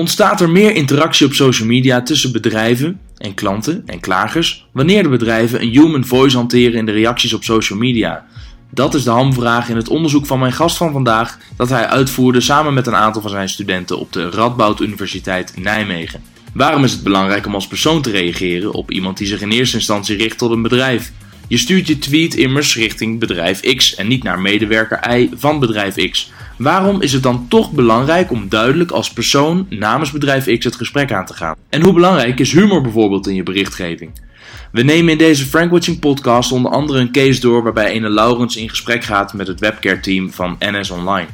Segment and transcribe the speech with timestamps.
[0.00, 5.08] Ontstaat er meer interactie op social media tussen bedrijven en klanten en klagers wanneer de
[5.08, 8.26] bedrijven een human voice hanteren in de reacties op social media?
[8.70, 12.40] Dat is de hamvraag in het onderzoek van mijn gast van vandaag dat hij uitvoerde
[12.40, 16.22] samen met een aantal van zijn studenten op de Radboud Universiteit Nijmegen.
[16.54, 19.76] Waarom is het belangrijk om als persoon te reageren op iemand die zich in eerste
[19.76, 21.12] instantie richt tot een bedrijf?
[21.50, 26.10] Je stuurt je tweet immers richting bedrijf X en niet naar medewerker Y van bedrijf
[26.10, 26.32] X.
[26.56, 31.12] Waarom is het dan toch belangrijk om duidelijk als persoon namens bedrijf X het gesprek
[31.12, 31.56] aan te gaan?
[31.68, 34.10] En hoe belangrijk is humor bijvoorbeeld in je berichtgeving?
[34.72, 38.68] We nemen in deze Frankwatching podcast onder andere een case door waarbij ene Laurens in
[38.68, 41.26] gesprek gaat met het webcare team van NS Online.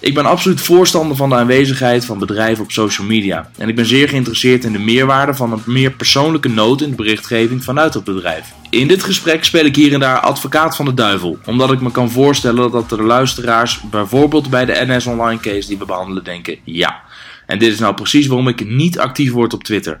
[0.00, 3.50] Ik ben absoluut voorstander van de aanwezigheid van bedrijven op social media.
[3.56, 6.96] En ik ben zeer geïnteresseerd in de meerwaarde van een meer persoonlijke noot in de
[6.96, 8.52] berichtgeving vanuit het bedrijf.
[8.70, 11.90] In dit gesprek speel ik hier en daar advocaat van de duivel, omdat ik me
[11.90, 16.58] kan voorstellen dat de luisteraars bijvoorbeeld bij de NS Online case die we behandelen denken
[16.64, 17.00] ja.
[17.46, 20.00] En dit is nou precies waarom ik niet actief word op Twitter.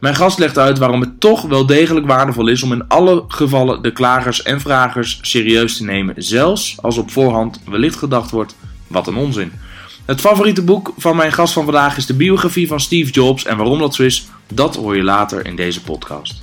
[0.00, 3.82] Mijn gast legt uit waarom het toch wel degelijk waardevol is om in alle gevallen
[3.82, 8.54] de klagers en vragers serieus te nemen, zelfs als op voorhand wellicht gedacht wordt
[8.92, 9.52] wat een onzin.
[10.04, 13.44] Het favoriete boek van mijn gast van vandaag is de biografie van Steve Jobs.
[13.44, 16.42] En waarom dat zo is, dat hoor je later in deze podcast.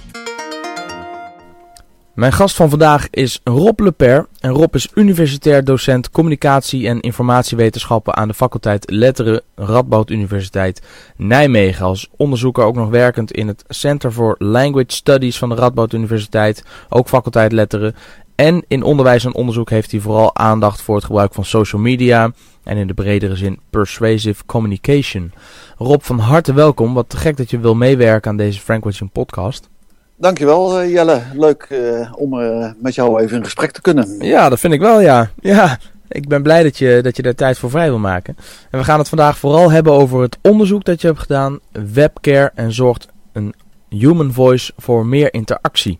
[2.19, 4.27] Mijn gast van vandaag is Rob Leper.
[4.39, 10.81] En Rob is universitair docent communicatie en informatiewetenschappen aan de faculteit Letteren Radboud Universiteit
[11.15, 11.85] Nijmegen.
[11.85, 16.63] Als onderzoeker ook nog werkend in het Center for Language Studies van de Radboud Universiteit,
[16.89, 17.95] ook faculteit Letteren.
[18.39, 22.31] En in onderwijs en onderzoek heeft hij vooral aandacht voor het gebruik van social media
[22.63, 25.31] en in de bredere zin persuasive communication.
[25.77, 26.93] Rob, van harte welkom.
[26.93, 29.69] Wat te gek dat je wil meewerken aan deze Frank Watching podcast.
[30.17, 31.21] Dankjewel uh, Jelle.
[31.33, 34.15] Leuk uh, om uh, met jou even in gesprek te kunnen.
[34.19, 35.31] Ja, dat vind ik wel, ja.
[35.39, 38.35] Ja, ik ben blij dat je, dat je daar tijd voor vrij wil maken.
[38.71, 42.51] En we gaan het vandaag vooral hebben over het onderzoek dat je hebt gedaan, webcare
[42.55, 43.53] en zorgt een
[43.89, 45.99] human voice voor meer interactie.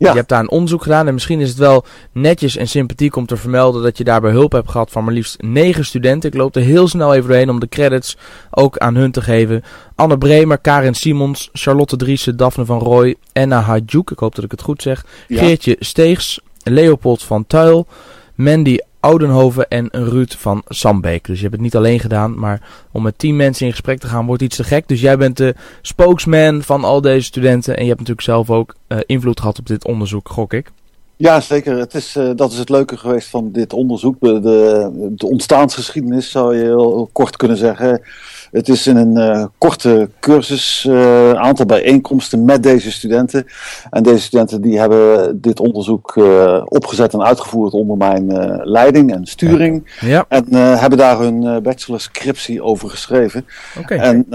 [0.00, 0.10] Ja.
[0.10, 3.26] Je hebt daar een onderzoek gedaan en misschien is het wel netjes en sympathiek om
[3.26, 6.30] te vermelden dat je daarbij hulp hebt gehad van maar liefst negen studenten.
[6.30, 8.16] Ik loop er heel snel even doorheen om de credits
[8.50, 9.62] ook aan hun te geven.
[9.94, 14.50] Anne Bremer, Karin Simons, Charlotte Driessen, Daphne van Rooij, Enna Hadjouk, ik hoop dat ik
[14.50, 17.86] het goed zeg, Geertje Steegs, Leopold van Tuil,
[18.34, 21.26] Mandy Oudenhoven en Ruud van Sambeek.
[21.26, 24.06] Dus je hebt het niet alleen gedaan, maar om met tien mensen in gesprek te
[24.06, 24.88] gaan wordt iets te gek.
[24.88, 28.74] Dus jij bent de spokesman van al deze studenten en je hebt natuurlijk zelf ook
[28.88, 30.72] uh, invloed gehad op dit onderzoek, gok ik.
[31.16, 31.78] Ja, zeker.
[31.78, 34.16] Het is, uh, dat is het leuke geweest van dit onderzoek.
[34.20, 38.02] De, de, de ontstaansgeschiedenis zou je heel kort kunnen zeggen.
[38.50, 43.46] Het is in een uh, korte cursus, uh, aantal bijeenkomsten met deze studenten.
[43.90, 48.26] En deze studenten die hebben dit onderzoek uh, opgezet en uitgevoerd onder mijn
[48.62, 49.98] leiding en sturing.
[50.00, 50.24] Ja.
[50.28, 53.46] En hebben daar hun bachelorscriptie over geschreven.
[53.78, 53.98] Okay.
[53.98, 54.26] En,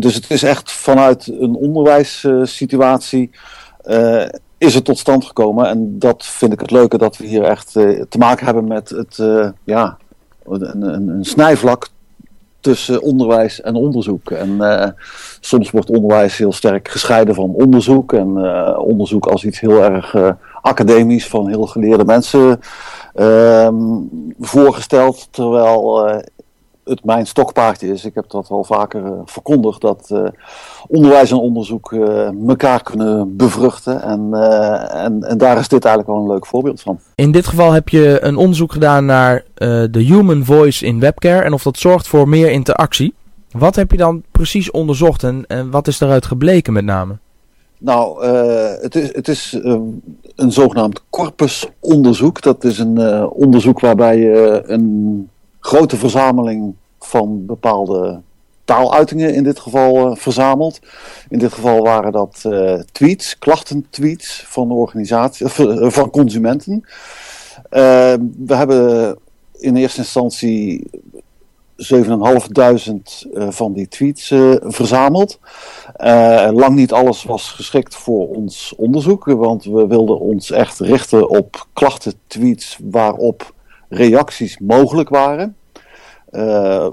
[0.00, 3.30] dus het is echt vanuit een onderwijssituatie
[4.58, 5.68] is het tot stand gekomen.
[5.68, 9.22] En dat vind ik het leuke dat we hier echt te maken hebben met het,
[9.64, 9.96] ja,
[10.44, 11.88] een, een, een snijvlak
[12.64, 14.30] tussen onderwijs en onderzoek.
[14.30, 14.86] En uh,
[15.40, 18.12] soms wordt onderwijs heel sterk gescheiden van onderzoek.
[18.12, 20.30] En uh, onderzoek als iets heel erg uh,
[20.62, 22.60] academisch van heel geleerde mensen
[23.14, 23.74] ehm,
[24.40, 25.28] voorgesteld.
[25.30, 26.08] Terwijl
[26.84, 28.04] het mijn stokpaardje is.
[28.04, 29.80] Ik heb dat wel vaker verkondigd.
[29.80, 30.10] Dat
[30.88, 31.92] onderwijs en onderzoek
[32.48, 34.02] elkaar kunnen bevruchten.
[34.02, 34.34] En,
[34.90, 36.98] en, en daar is dit eigenlijk wel een leuk voorbeeld van.
[37.14, 41.44] In dit geval heb je een onderzoek gedaan naar de human voice in webcare.
[41.44, 43.14] En of dat zorgt voor meer interactie.
[43.50, 47.16] Wat heb je dan precies onderzocht en, en wat is daaruit gebleken met name?
[47.78, 49.76] Nou, uh, het is, het is uh,
[50.36, 52.42] een zogenaamd corpusonderzoek.
[52.42, 55.28] Dat is een uh, onderzoek waarbij je een
[55.64, 58.20] grote verzameling van bepaalde
[58.64, 60.80] taaluitingen in dit geval verzamelt.
[61.28, 62.48] In dit geval waren dat
[62.92, 65.52] tweets, klachtentweets van organisaties,
[65.98, 66.84] van consumenten.
[67.68, 69.18] we hebben
[69.52, 70.90] in eerste instantie
[71.76, 71.80] 7.500
[73.32, 75.38] uh, van die tweets uh, verzameld.
[75.96, 81.28] Uh, lang niet alles was geschikt voor ons onderzoek, want we wilden ons echt richten
[81.28, 83.54] op klachten-tweets waarop
[83.94, 85.56] reacties mogelijk waren.
[86.30, 86.88] Uh,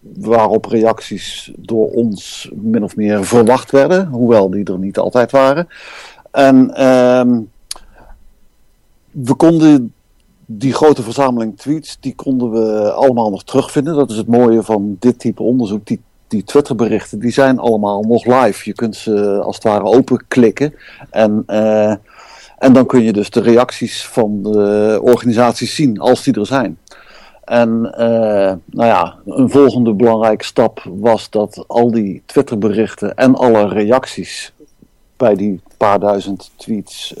[0.00, 5.68] waarop reacties door ons min of meer verwacht werden, hoewel die er niet altijd waren.
[6.30, 7.40] En ehm,
[9.10, 9.92] we konden
[10.46, 13.94] die grote verzameling tweets, die konden we allemaal nog terugvinden.
[13.94, 15.86] Dat is het mooie van dit type onderzoek.
[15.86, 18.60] Die, die Twitterberichten, die zijn allemaal nog live.
[18.64, 20.74] Je kunt ze als het ware openklikken.
[21.10, 21.94] En, uh,
[22.58, 26.78] en dan kun je dus de reacties van de organisaties zien, als die er zijn.
[27.44, 34.52] En nou ja, een volgende belangrijke stap was dat al die Twitterberichten en alle reacties
[35.16, 37.14] bij die paar duizend tweets,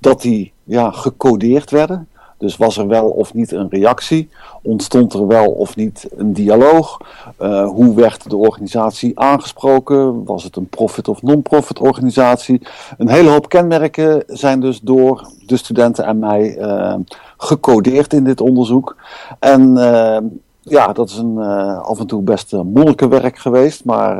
[0.00, 2.08] dat die ja, gecodeerd werden.
[2.38, 4.28] Dus was er wel of niet een reactie?
[4.62, 7.00] Ontstond er wel of niet een dialoog?
[7.40, 10.24] Uh, hoe werd de organisatie aangesproken?
[10.24, 12.62] Was het een profit- of non-profit organisatie?
[12.98, 16.94] Een hele hoop kenmerken zijn dus door de studenten en mij uh,
[17.36, 18.96] gecodeerd in dit onderzoek.
[19.38, 20.18] En uh,
[20.60, 21.38] ja, dat is een
[21.82, 23.84] af en toe best moeilijke werk geweest.
[23.84, 24.16] Maar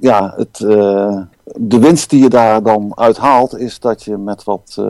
[0.00, 0.56] ja, het,
[1.54, 4.82] de winst die je daar dan uit haalt, is dat je met wat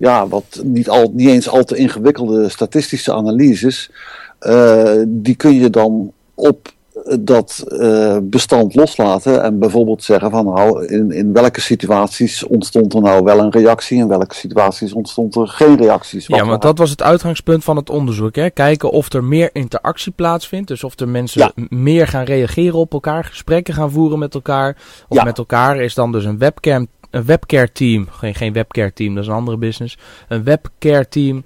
[0.00, 3.90] ja, wat niet, al, niet eens al te ingewikkelde statistische analyses,
[4.40, 6.72] uh, die kun je dan op
[7.20, 13.00] dat uh, bestand loslaten en bijvoorbeeld zeggen van nou, in, in welke situaties ontstond er
[13.00, 16.26] nou wel een reactie, in welke situaties ontstond er geen reacties.
[16.26, 18.34] ja, want dat was het uitgangspunt van het onderzoek.
[18.34, 18.50] Hè?
[18.50, 23.24] Kijken of er meer interactie plaatsvindt, dus of er mensen meer gaan reageren op elkaar,
[23.24, 24.76] gesprekken gaan voeren met elkaar.
[25.08, 25.24] Of ja.
[25.24, 28.06] met elkaar is dan dus een webcam een webcare team.
[28.10, 29.98] Geen, geen webcare team, dat is een andere business.
[30.28, 31.44] Een webcare team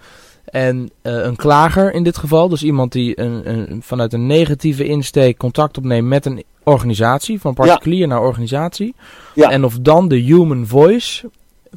[0.55, 2.49] en uh, een klager in dit geval.
[2.49, 7.41] Dus iemand die een, een, vanuit een negatieve insteek contact opneemt met een organisatie.
[7.41, 8.07] Van particulier ja.
[8.07, 8.95] naar organisatie.
[9.35, 9.51] Ja.
[9.51, 11.31] En of dan de human voice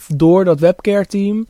[0.08, 1.48] door dat webcare team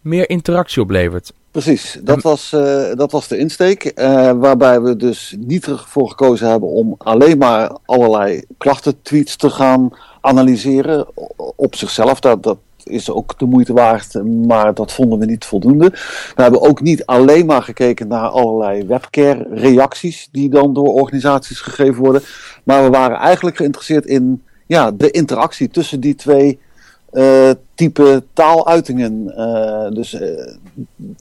[0.00, 1.32] meer interactie oplevert.
[1.50, 3.92] Precies, dat was, uh, dat was de insteek.
[3.94, 9.90] Uh, waarbij we dus niet ervoor gekozen hebben om alleen maar allerlei klachten-tweets te gaan
[10.20, 11.06] analyseren
[11.56, 12.20] op zichzelf.
[12.20, 15.90] Dat, dat is ook de moeite waard, maar dat vonden we niet voldoende.
[16.34, 22.02] We hebben ook niet alleen maar gekeken naar allerlei webcare-reacties die dan door organisaties gegeven
[22.02, 22.22] worden.
[22.64, 26.58] Maar we waren eigenlijk geïnteresseerd in ja, de interactie tussen die twee
[27.12, 27.50] uh,
[27.82, 29.32] type taaluitingen.
[29.36, 30.20] Uh, dus uh,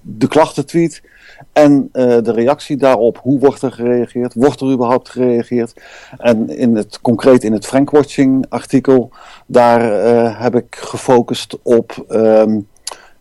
[0.02, 1.02] de klachtentweet
[1.54, 3.18] en de reactie daarop.
[3.18, 4.34] Hoe wordt er gereageerd?
[4.34, 5.74] Wordt er überhaupt gereageerd?
[6.18, 9.12] En in het, concreet in het Frankwatching artikel,
[9.46, 9.82] daar
[10.42, 12.06] heb ik gefocust op...
[12.10, 12.68] Um,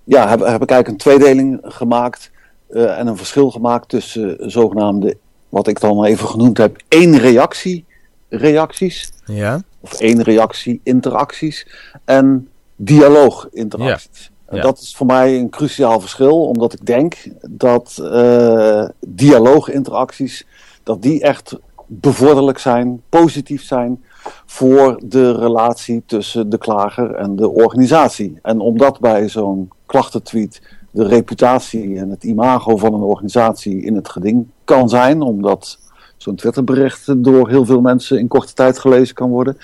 [0.04, 2.30] ja, heb, heb ik eigenlijk een tweedeling gemaakt
[2.68, 5.16] en een verschil gemaakt tussen zogenaamde,
[5.48, 7.84] wat ik dan even genoemd heb, één reactie
[8.28, 9.12] reacties.
[9.24, 9.62] Ja.
[9.80, 11.66] Of één reactie interacties.
[12.04, 12.48] En
[12.82, 14.30] dialooginteracties.
[14.50, 14.60] Ja.
[14.60, 20.46] Dat is voor mij een cruciaal verschil, omdat ik denk dat uh, dialooginteracties,
[20.82, 24.04] dat die echt bevorderlijk zijn, positief zijn
[24.46, 28.38] voor de relatie tussen de klager en de organisatie.
[28.42, 34.08] En omdat bij zo'n klachtentweet de reputatie en het imago van een organisatie in het
[34.08, 35.78] geding kan zijn, omdat
[36.22, 39.56] zo'n Twitterbericht door heel veel mensen in korte tijd gelezen kan worden.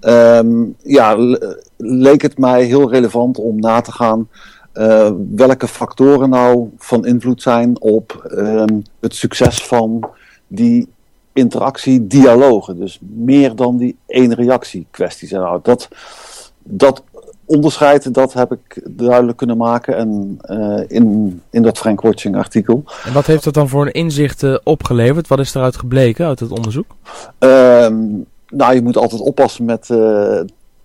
[0.00, 1.16] Um, ja,
[1.76, 4.28] leek het mij heel relevant om na te gaan
[4.74, 10.10] uh, welke factoren nou van invloed zijn op um, het succes van
[10.46, 10.88] die
[11.32, 12.78] interactie, dialogen.
[12.78, 15.30] Dus meer dan die één reactie kwesties.
[15.30, 15.88] Nou, dat,
[16.62, 17.02] dat
[17.54, 22.84] onderscheid, dat heb ik duidelijk kunnen maken en, uh, in, in dat Frank Watching artikel.
[23.04, 25.28] En wat heeft dat dan voor een inzicht uh, opgeleverd?
[25.28, 26.86] Wat is eruit gebleken uit het onderzoek?
[27.38, 29.98] Um, nou, je moet altijd oppassen met uh,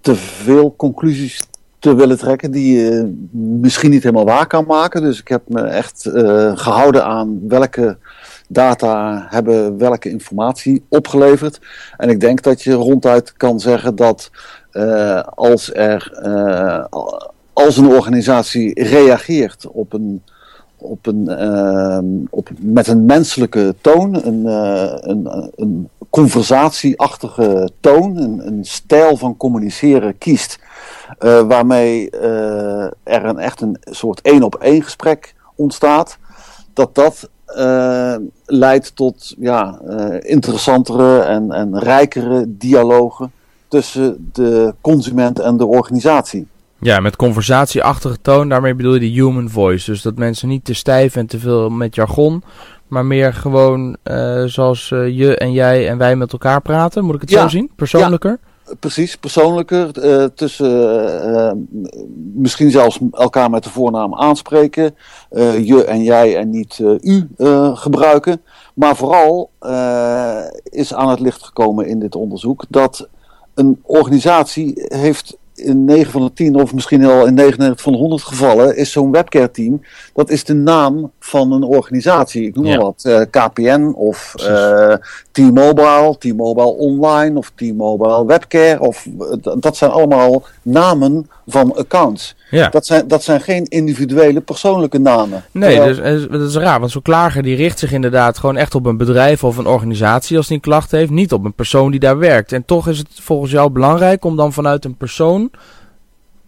[0.01, 1.47] te veel conclusies
[1.79, 3.13] te willen trekken die je
[3.59, 5.01] misschien niet helemaal waar kan maken.
[5.01, 6.09] Dus ik heb me echt
[6.53, 7.97] gehouden aan welke
[8.47, 11.59] data hebben welke informatie opgeleverd.
[11.97, 14.31] En ik denk dat je ronduit kan zeggen dat
[15.35, 16.85] als er uh,
[17.53, 20.23] als een organisatie reageert op een,
[20.77, 24.45] op een, uh, op, met een menselijke toon, een,
[25.09, 30.59] een, een conversatieachtige toon, een, een stijl van communiceren kiest,
[31.19, 32.09] waarmee
[33.03, 36.17] er een, echt een soort één op één gesprek ontstaat,
[36.73, 37.29] dat dat
[38.45, 39.79] leidt tot ja,
[40.19, 43.31] interessantere en, en rijkere dialogen
[43.67, 46.47] tussen de consument en de organisatie.
[46.79, 49.91] Ja, met conversatieachtige toon, daarmee bedoel je de human voice.
[49.91, 52.43] Dus dat mensen niet te stijf en te veel met jargon,
[52.87, 57.05] maar meer gewoon uh, zoals uh, je en jij en wij met elkaar praten.
[57.05, 57.71] Moet ik het zo zien?
[57.75, 58.39] Persoonlijker?
[58.65, 59.89] Ja, precies, persoonlijker.
[60.05, 61.67] Uh, tussen
[62.33, 64.95] misschien zelfs elkaar met de voornaam aanspreken.
[65.61, 67.27] je en jij en niet u
[67.73, 68.41] gebruiken.
[68.73, 69.49] Maar vooral
[70.63, 73.07] is aan het licht gekomen in dit onderzoek dat
[73.57, 77.99] een organisatie heeft in 9 van de 10 of misschien al in 99 van de
[77.99, 79.81] 100 gevallen is zo'n webcare team.
[80.13, 82.47] Dat is de naam van een organisatie.
[82.47, 83.03] Ik noem maar wat.
[83.07, 84.93] Uh, eh, KPN of uh,
[85.31, 88.79] T-Mobile, T-Mobile Online of T-Mobile Webcare.
[88.79, 89.07] Of,
[89.59, 92.35] dat zijn allemaal namen van accounts.
[92.49, 92.69] Ja.
[92.69, 95.43] Dat, zijn, dat zijn geen individuele persoonlijke namen.
[95.51, 96.79] Nee, dus, eh, dat is raar.
[96.79, 100.37] Want zo'n klager die richt zich inderdaad gewoon echt op een bedrijf of een organisatie
[100.37, 101.11] als die een klacht heeft.
[101.11, 102.51] Niet op een persoon die daar werkt.
[102.51, 105.51] En toch is het volgens jou belangrijk om dan vanuit een persoon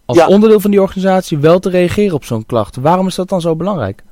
[0.06, 2.76] als onderdeel van die organisatie wel te reageren op zo'n klacht.
[2.76, 4.04] Waarom is dat dan zo belangrijk?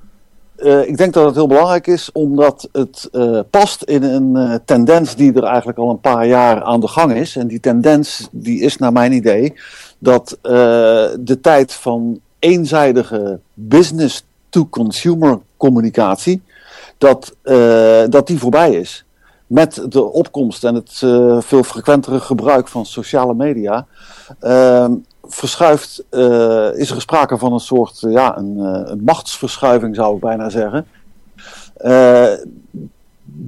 [0.58, 4.56] Uh, ik denk dat het heel belangrijk is omdat het uh, past in een uh,
[4.66, 7.36] tendens die er eigenlijk al een paar jaar aan de gang is.
[7.36, 9.54] En die tendens die is naar mijn idee
[10.00, 16.42] dat de tijd van eenzijdige business-to-consumer communicatie,
[16.98, 17.36] dat,
[18.10, 19.06] dat die voorbij is.
[19.48, 20.92] Met de opkomst en het
[21.46, 23.86] veel frequentere gebruik van sociale media
[24.40, 24.92] ehm,
[25.28, 30.22] verschuift, uh, is er sprake van een soort ja, een, uh, een, machtsverschuiving, zou ik
[30.22, 30.86] bijna zeggen.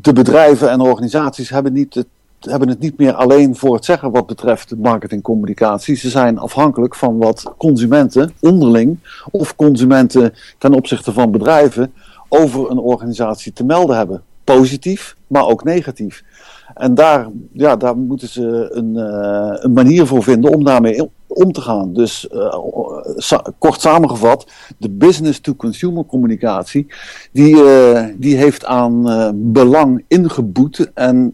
[0.02, 2.08] De bedrijven en organisaties hebben, niet het,
[2.40, 5.96] hebben het niet meer alleen voor het zeggen wat betreft marketingcommunicatie.
[5.96, 9.00] Ze zijn afhankelijk van wat consumenten onderling
[9.32, 11.94] of consumenten ten opzichte van bedrijven
[12.28, 14.24] over een organisatie te melden hebben.
[14.44, 16.24] Positief, maar ook negatief.
[16.74, 18.96] En daar, ja, daar moeten ze een,
[19.66, 21.94] een manier voor vinden om daarmee om te gaan.
[21.94, 26.88] Dus uh, kort samengevat, de business-to-consumer communicatie,
[27.32, 29.04] die, uh, die heeft aan
[29.52, 31.34] belang ingeboet en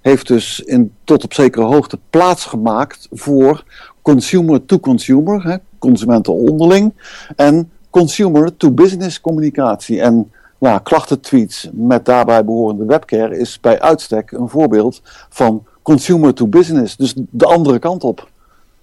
[0.00, 3.64] heeft dus in, tot op zekere hoogte plaats gemaakt voor
[4.02, 6.94] consumer-to-consumer, consumenten onderling,
[7.36, 10.00] en consumer-to-business communicatie.
[10.00, 16.46] En ja, klachtentweets met daarbij behorende webcare is bij uitstek een voorbeeld van consumer to
[16.46, 16.96] business.
[16.96, 18.30] Dus de andere kant op.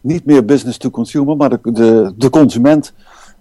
[0.01, 2.93] Niet meer business to consumer, maar de, de, consument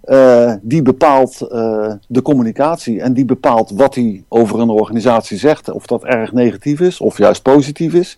[0.03, 5.71] uh, die bepaalt uh, de communicatie en die bepaalt wat hij over een organisatie zegt.
[5.71, 8.17] Of dat erg negatief is, of juist positief is,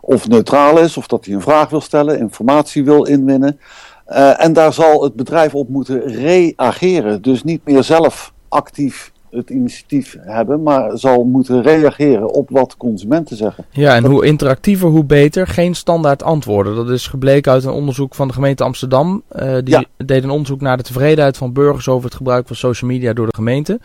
[0.00, 3.60] of neutraal is, of dat hij een vraag wil stellen, informatie wil inwinnen.
[4.08, 7.22] Uh, en daar zal het bedrijf op moeten reageren.
[7.22, 13.36] Dus niet meer zelf actief het initiatief hebben, maar zal moeten reageren op wat consumenten
[13.36, 13.64] zeggen.
[13.70, 15.46] Ja, en hoe interactiever, hoe beter.
[15.46, 16.74] Geen standaard antwoorden.
[16.74, 19.22] Dat is gebleken uit een onderzoek van de gemeente Amsterdam.
[19.36, 22.90] Uh, die deed een onderzoek naar de tevredenheid van burgers over het gebruik van social
[22.90, 23.80] media door de gemeente.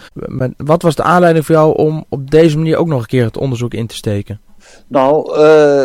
[0.57, 3.37] wat was de aanleiding voor jou om op deze manier ook nog een keer het
[3.37, 4.39] onderzoek in te steken?
[4.87, 5.83] Nou, uh,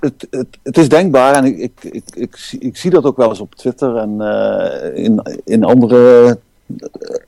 [0.00, 3.28] het, het, het, is denkbaar en ik, ik, ik, ik, ik, zie dat ook wel
[3.28, 6.38] eens op Twitter en uh, in, in andere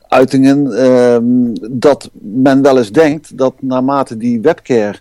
[0.07, 1.17] uitingen uh,
[1.71, 4.99] dat men wel eens denkt dat naarmate die webcare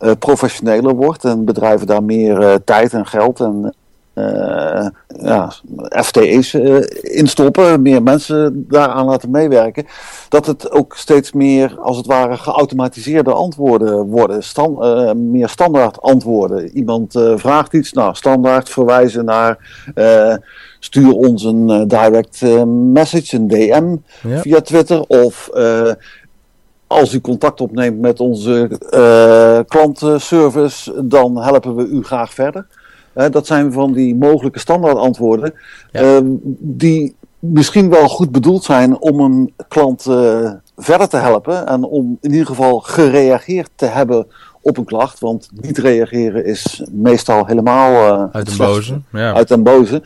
[0.00, 3.74] uh, professioneler wordt en bedrijven daar meer uh, tijd en geld en
[4.18, 4.86] uh,
[5.22, 5.52] ja,
[5.88, 9.86] FTE's uh, instoppen, meer mensen daaraan laten meewerken,
[10.28, 14.42] dat het ook steeds meer, als het ware, geautomatiseerde antwoorden worden.
[14.58, 16.68] Uh, meer standaard antwoorden.
[16.76, 19.58] Iemand vraagt iets, nou, standaard verwijzen naar
[20.78, 23.96] stuur ons een direct message, een DM
[24.28, 24.40] ja.
[24.40, 25.00] via Twitter.
[25.00, 25.50] Of
[26.86, 32.66] als u contact opneemt met onze uh, klantenservice, dan helpen we u graag verder
[33.16, 35.54] dat zijn van die mogelijke standaardantwoorden.
[35.92, 36.20] Ja.
[36.20, 36.20] Uh,
[36.58, 41.66] die misschien wel goed bedoeld zijn om een klant uh, verder te helpen.
[41.66, 44.26] En om in ieder geval gereageerd te hebben
[44.62, 45.20] op een klacht.
[45.20, 49.00] Want niet reageren is meestal helemaal uh, uit den boze.
[49.12, 49.34] Ja.
[49.34, 50.02] Uit den boze.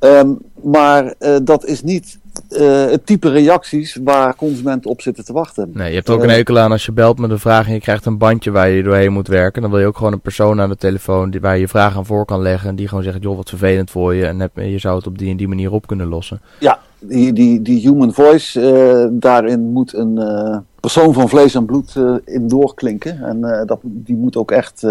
[0.00, 2.18] Um, maar uh, dat is niet
[2.50, 5.70] uh, het type reacties waar consumenten op zitten te wachten.
[5.74, 7.80] Nee, je hebt ook een hekel aan als je belt met een vraag en je
[7.80, 9.62] krijgt een bandje waar je doorheen moet werken.
[9.62, 11.96] Dan wil je ook gewoon een persoon aan de telefoon die, waar je je vraag
[11.96, 12.68] aan voor kan leggen.
[12.68, 14.26] En die gewoon zegt, joh, wat vervelend voor je.
[14.26, 16.40] En heb, je zou het op die en die manier op kunnen lossen.
[16.58, 21.64] Ja, die, die, die human voice, uh, daarin moet een uh, persoon van vlees en
[21.64, 23.22] bloed in doorklinken.
[23.22, 24.86] En dat, die moet ook echt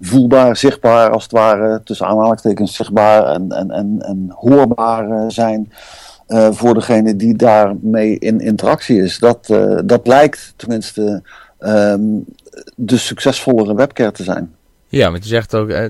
[0.00, 5.72] voelbaar, zichtbaar als het ware, tussen aanhalingstekens zichtbaar en, en, en, en hoorbaar zijn.
[6.28, 9.18] Uh, voor degene die daarmee in interactie is.
[9.18, 11.22] Dat, uh, dat lijkt tenminste
[11.60, 12.24] um,
[12.76, 14.54] de succesvollere webcare te zijn.
[14.90, 15.84] Ja, want je zegt ook, uh,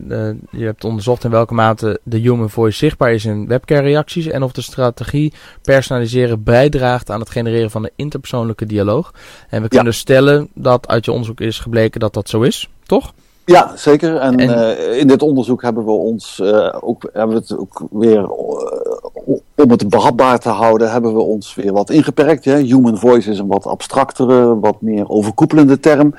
[0.50, 4.42] je hebt onderzocht in welke mate de human voice zichtbaar is in webcare reacties en
[4.42, 9.14] of de strategie personaliseren bijdraagt aan het genereren van een interpersoonlijke dialoog.
[9.48, 9.98] En we kunnen ja.
[9.98, 13.12] stellen dat uit je onderzoek is gebleken dat dat zo is, toch?
[13.48, 14.16] Ja, zeker.
[14.16, 14.48] En, en...
[14.48, 19.36] Uh, in dit onderzoek hebben we ons uh, ook, hebben we het ook weer, uh,
[19.54, 22.44] om het behapbaar te houden, hebben we ons weer wat ingeperkt.
[22.44, 22.56] Hè?
[22.56, 26.14] Human voice is een wat abstractere, wat meer overkoepelende term.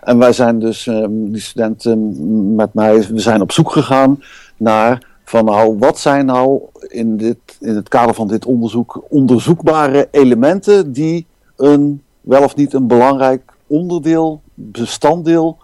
[0.00, 2.14] En wij zijn dus, die studenten
[2.54, 4.22] met mij, we zijn op zoek gegaan
[4.56, 10.08] naar van nou, wat zijn nou in, dit, in het kader van dit onderzoek onderzoekbare
[10.10, 11.26] elementen die
[11.56, 15.56] een wel of niet een belangrijk onderdeel, bestanddeel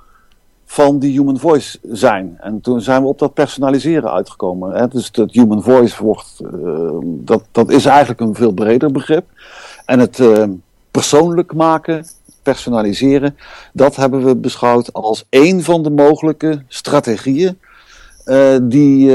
[0.70, 2.36] van die human voice zijn.
[2.40, 4.72] En toen zijn we op dat personaliseren uitgekomen.
[4.72, 4.88] Hè?
[4.88, 9.24] Dus dat human voice wordt, uh, dat, dat is eigenlijk een veel breder begrip.
[9.84, 10.44] En het uh,
[10.90, 12.06] persoonlijk maken,
[12.42, 13.36] personaliseren,
[13.72, 17.58] dat hebben we beschouwd als één van de mogelijke strategieën
[18.26, 19.12] uh, die,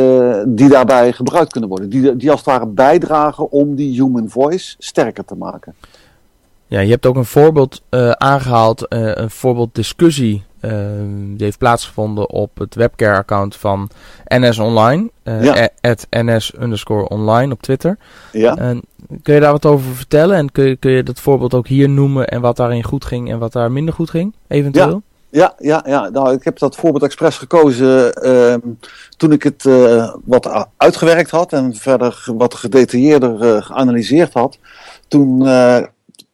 [0.47, 1.89] die daarbij gebruikt kunnen worden.
[1.89, 5.75] Die, die als het ware bijdragen om die human voice sterker te maken.
[6.67, 7.81] Ja, je hebt ook een voorbeeld
[8.17, 10.43] aangehaald, een voorbeeld discussie
[11.35, 13.89] die heeft plaatsgevonden op het webcare-account van
[14.25, 15.09] NS Online.
[15.23, 15.69] Uh, ja.
[16.09, 17.97] NS underscore online op Twitter.
[18.31, 18.55] Ja.
[18.55, 18.81] En
[19.21, 20.37] kun je daar wat over vertellen?
[20.37, 23.31] En kun je, kun je dat voorbeeld ook hier noemen en wat daarin goed ging
[23.31, 25.01] en wat daar minder goed ging, eventueel?
[25.29, 26.09] Ja, ja, ja.
[26.09, 28.55] Nou, ik heb dat voorbeeld expres gekozen uh,
[29.17, 34.57] toen ik het uh, wat uitgewerkt had en verder wat gedetailleerder uh, geanalyseerd had.
[35.07, 35.47] Toen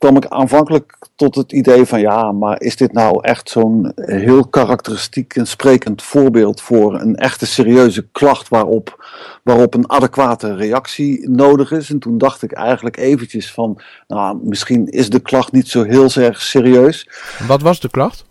[0.02, 4.48] kwam ik aanvankelijk tot het idee van ja, maar is dit nou echt zo'n heel
[4.48, 9.06] karakteristiek en sprekend voorbeeld voor een echte serieuze klacht waarop,
[9.44, 11.90] waarop een adequate reactie nodig is?
[11.90, 16.10] En toen dacht ik eigenlijk eventjes van, nou, misschien is de klacht niet zo heel
[16.16, 17.10] erg serieus.
[17.48, 18.26] Wat was de klacht?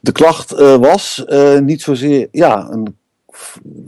[0.00, 2.96] De klacht uh, was uh, niet zozeer, ja, een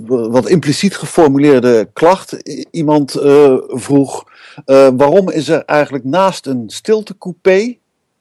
[0.07, 2.37] wat impliciet geformuleerde klacht.
[2.71, 4.25] Iemand uh, vroeg:
[4.67, 7.77] uh, waarom is er eigenlijk naast een stiltecoupé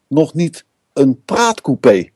[0.08, 2.10] nog niet een praatcoupé?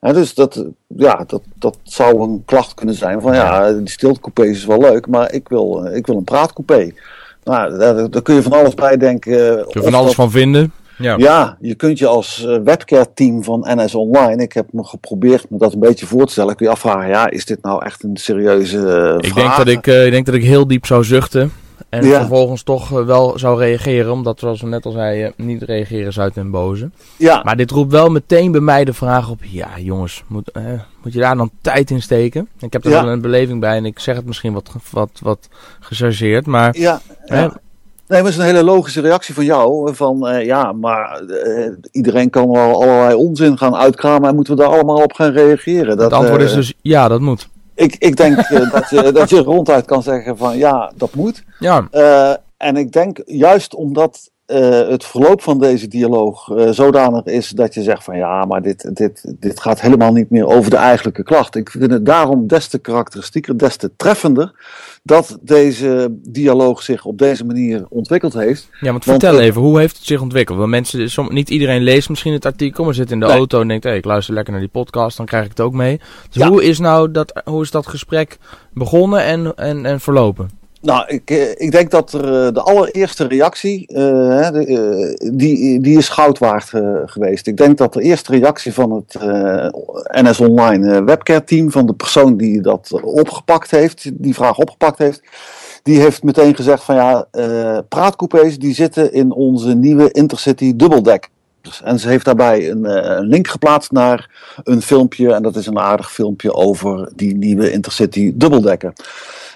[0.00, 4.64] Dus dat, ja, dat, dat zou een klacht kunnen zijn van ja, die stiltecoupé is
[4.64, 6.92] wel leuk, maar ik wil, ik wil een praatcoupé.
[7.44, 9.32] Nou, daar, daar kun je van alles bij denken.
[9.56, 10.72] Kun je van alles van vinden?
[10.98, 11.14] Ja.
[11.16, 15.50] ja, je kunt je als uh, webcare team van NS Online, ik heb me geprobeerd
[15.50, 18.02] me dat een beetje voor te stellen, kun je afvragen, ja, is dit nou echt
[18.02, 21.04] een serieuze uh, ik Denk dat ik, uh, ik denk dat ik heel diep zou
[21.04, 21.52] zuchten
[21.88, 22.18] en ja.
[22.18, 26.36] vervolgens toch wel zou reageren, omdat zoals we net al zeiden, niet reageren is uit
[26.36, 26.90] en boze.
[27.16, 27.40] Ja.
[27.44, 30.52] Maar dit roept wel meteen bij mij de vraag op, ja jongens, moet,
[31.02, 32.48] moet je daar dan tijd in steken?
[32.58, 33.02] Ik heb er ja.
[33.02, 35.48] wel een beleving bij en ik zeg het misschien wat, wat, wat
[35.80, 36.78] gechargeerd, maar...
[36.78, 37.60] Ja, ja.
[38.08, 39.94] Nee, maar het is een hele logische reactie van jou.
[39.94, 44.62] Van uh, ja, maar uh, iedereen kan wel allerlei onzin gaan uitkramen en moeten we
[44.62, 45.96] daar allemaal op gaan reageren.
[45.96, 47.48] Dat, het antwoord is dus ja, dat moet.
[47.74, 48.36] Ik, ik denk
[48.72, 51.44] dat, je, dat je ronduit kan zeggen van ja, dat moet.
[51.58, 51.88] Ja.
[52.56, 57.74] en ik denk juist omdat uh, het verloop van deze dialoog uh, zodanig is dat
[57.74, 61.22] je zegt van ja, maar dit, dit, dit gaat helemaal niet meer over de eigenlijke
[61.22, 61.54] klacht.
[61.54, 64.52] Ik vind het daarom des te karakteristieker, des te treffender
[65.06, 68.68] dat deze dialoog zich op deze manier ontwikkeld heeft.
[68.80, 70.58] Ja, want vertel even, hoe heeft het zich ontwikkeld?
[70.58, 73.36] Want mensen, som, niet iedereen leest misschien het artikel, maar zit in de nee.
[73.36, 75.72] auto en denkt, hey, ik luister lekker naar die podcast, dan krijg ik het ook
[75.72, 76.00] mee.
[76.30, 76.48] Dus ja.
[76.48, 78.38] hoe, is nou dat, hoe is dat gesprek
[78.72, 80.50] begonnen en, en, en verlopen?
[80.80, 86.72] Nou, ik, ik denk dat er de allereerste reactie, de, die, die is goud waard
[87.04, 87.46] geweest.
[87.46, 89.14] Ik denk dat de eerste reactie van het
[90.22, 95.22] NS Online webcare team, van de persoon die dat opgepakt heeft, die vraag opgepakt heeft,
[95.82, 97.26] die heeft meteen gezegd van ja,
[97.88, 101.28] praatcoupés die zitten in onze nieuwe Intercity dubbeldeck.
[101.84, 102.84] En ze heeft daarbij een,
[103.18, 104.30] een, link geplaatst naar
[104.64, 108.92] een filmpje, en dat is een aardig filmpje over die nieuwe Intercity dubbeldekker.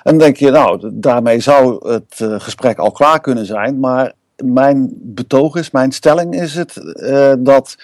[0.03, 3.81] En dan denk je, nou, daarmee zou het uh, gesprek al klaar kunnen zijn.
[3.81, 4.13] Maar
[4.45, 7.77] mijn betoog is, mijn stelling is het, uh, dat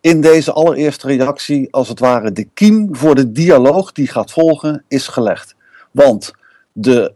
[0.00, 4.84] in deze allereerste reactie, als het ware, de kiem voor de dialoog die gaat volgen,
[4.88, 5.54] is gelegd.
[5.90, 6.32] Want
[6.72, 7.12] de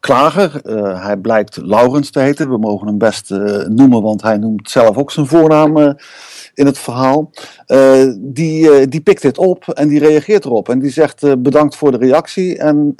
[0.00, 3.30] klager, uh, hij blijkt Laurens te heten, we mogen hem best
[3.68, 5.78] noemen, want hij noemt zelf ook zijn voornaam
[6.54, 7.30] in het verhaal.
[8.18, 10.68] Die, die pikt dit op en die reageert erop.
[10.68, 12.58] En die zegt bedankt voor de reactie.
[12.58, 12.94] En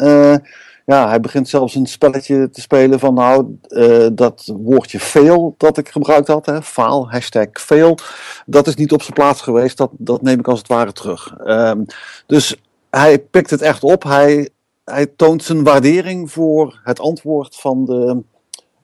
[0.89, 5.79] ja, hij begint zelfs een spelletje te spelen van nou, uh, dat woordje fail dat
[5.79, 7.99] ik gebruikt had, faal, hashtag fail,
[8.47, 11.35] dat is niet op zijn plaats geweest, dat, dat neem ik als het ware terug.
[11.45, 11.85] Um,
[12.27, 12.57] dus
[12.91, 14.49] hij pikt het echt op, hij,
[14.85, 18.23] hij toont zijn waardering voor het antwoord van de,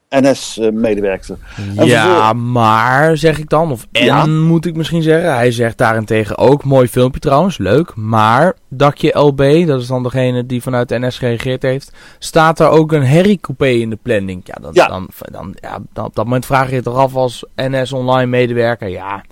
[0.08, 1.36] NS-medewerker.
[1.74, 4.26] Ja, maar zeg ik dan, of en ja.
[4.26, 5.34] moet ik misschien zeggen.
[5.34, 7.94] Hij zegt daarentegen ook, mooi filmpje trouwens, leuk.
[7.94, 12.92] Maar dakje LB, dat is dan degene die vanuit NS gereageerd heeft, staat er ook
[12.92, 14.40] een herriecoupé in de planning.
[14.44, 14.86] Ja, dan, ja.
[14.86, 18.88] Dan, dan, ja, dan, op dat moment vraag je het eraf als NS-online medewerker.
[18.88, 19.24] Ja,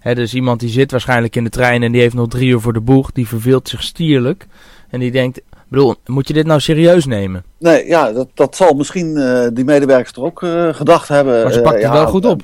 [0.00, 2.60] hè, dus iemand die zit waarschijnlijk in de trein en die heeft nog drie uur
[2.60, 3.12] voor de boeg.
[3.12, 4.46] Die verveelt zich stierlijk.
[4.90, 7.44] En die denkt, bedoel, moet je dit nou serieus nemen?
[7.58, 11.42] Nee, ja, dat, dat zal misschien uh, die medewerkers er ook uh, gedacht hebben.
[11.42, 12.42] Maar ze pakt uh, het ja, wel goed op.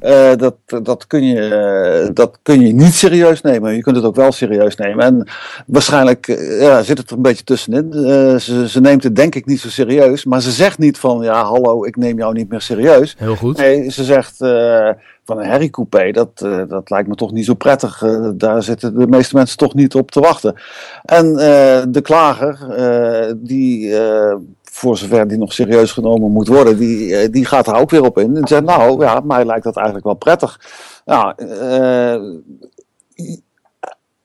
[0.00, 3.74] Uh, dat, dat, kun je, uh, dat kun je niet serieus nemen.
[3.74, 5.04] Je kunt het ook wel serieus nemen.
[5.04, 5.28] En
[5.66, 7.92] waarschijnlijk uh, ja, zit het er een beetje tussenin.
[8.40, 10.24] ze, ze neemt het denk ik niet zo serieus.
[10.24, 13.14] Maar ze zegt niet van, ja hallo, ik neem jou niet meer serieus.
[13.18, 13.56] Heel goed.
[13.56, 14.38] Nee, ze zegt
[15.28, 16.38] van een herriecoupé, dat,
[16.68, 18.04] dat lijkt me toch niet zo prettig.
[18.34, 20.54] daar zitten de meeste mensen toch niet op te wachten.
[21.04, 21.34] En
[21.90, 22.58] de klager,
[23.36, 23.94] die
[24.78, 28.04] voor zover die nog serieus genomen moet worden, die, eh, die gaat er ook weer
[28.04, 28.36] op in.
[28.36, 30.60] En zegt, nou ja, mij lijkt dat eigenlijk wel prettig.
[31.04, 31.34] Nou,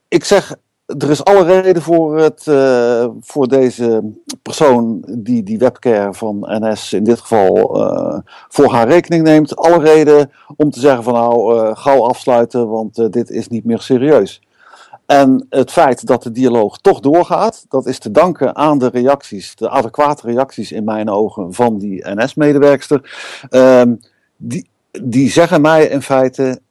[0.07, 0.55] ik zeg,
[0.97, 4.01] er is alle reden voor, het, uh, voor deze
[4.41, 9.55] persoon die die webcare van NS in dit geval uh, voor haar rekening neemt.
[9.55, 14.41] Alle reden om te zeggen van nou, gauw afsluiten, want dit is niet meer serieus.
[15.05, 19.55] En het feit dat de dialoog toch doorgaat, dat is te danken aan de reacties,
[19.55, 23.11] de adequate reacties in mijn ogen van die NS-medewerkster.
[23.49, 23.99] Um,
[24.37, 24.67] die,
[25.01, 26.61] die zeggen mij in feite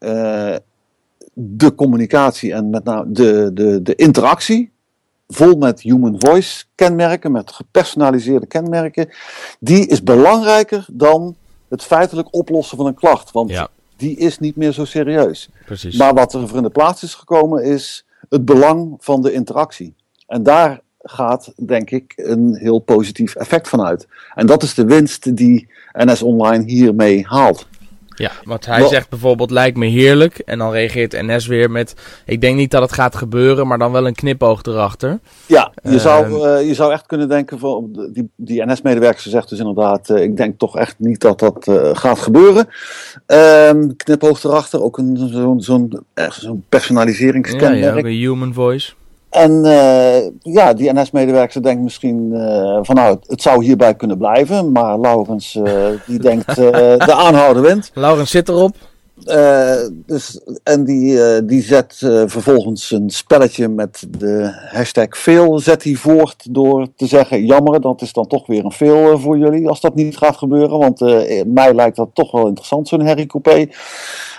[1.33, 4.73] de communicatie en met name de, de, de interactie,
[5.29, 9.09] vol met human voice kenmerken, met gepersonaliseerde kenmerken,
[9.61, 11.37] die is belangrijker dan
[11.69, 13.31] het feitelijk oplossen van een klacht.
[13.31, 13.69] Want ja.
[13.97, 15.49] die is niet meer zo serieus.
[15.65, 15.97] Precies.
[15.97, 19.95] Maar wat er voor in de plaats is gekomen is het belang van de interactie.
[20.27, 24.07] En daar gaat, denk ik, een heel positief effect van uit.
[24.35, 27.67] En dat is de winst die NS Online hiermee haalt.
[28.15, 30.39] Ja, want hij zegt bijvoorbeeld lijkt me heerlijk.
[30.39, 31.95] En dan reageert NS weer met
[32.27, 35.19] ik denk niet dat het gaat gebeuren, maar dan wel een knipoog erachter.
[35.47, 39.49] Ja, je, zou, ehm, eh, je zou echt kunnen denken van die, die NS-medewerker zegt
[39.49, 42.69] dus inderdaad uh, ik denk toch echt niet dat dat uh, gaat gebeuren.
[43.27, 47.83] Um, knipoog erachter, ook een zo'n zo'n zo'n personaliseringskenmerk.
[47.83, 48.93] Ja, ja, ook een human voice.
[49.33, 54.73] En uh, ja, die NS-medewerker denkt misschien uh, van nou, het zou hierbij kunnen blijven.
[54.73, 56.55] Maar Laurens uh, die denkt
[57.07, 57.91] de aanhouden wint.
[57.95, 58.75] Laurens zit erop.
[60.07, 61.95] Dus, en die, die zet
[62.27, 68.03] vervolgens een spelletje met de hashtag veel zet hij voort door te zeggen jammer, dat
[68.03, 70.79] is dan toch weer een veel voor jullie als dat niet gaat gebeuren.
[70.79, 71.01] Want
[71.47, 73.67] mij lijkt dat toch wel interessant zo'n Harry Coupé.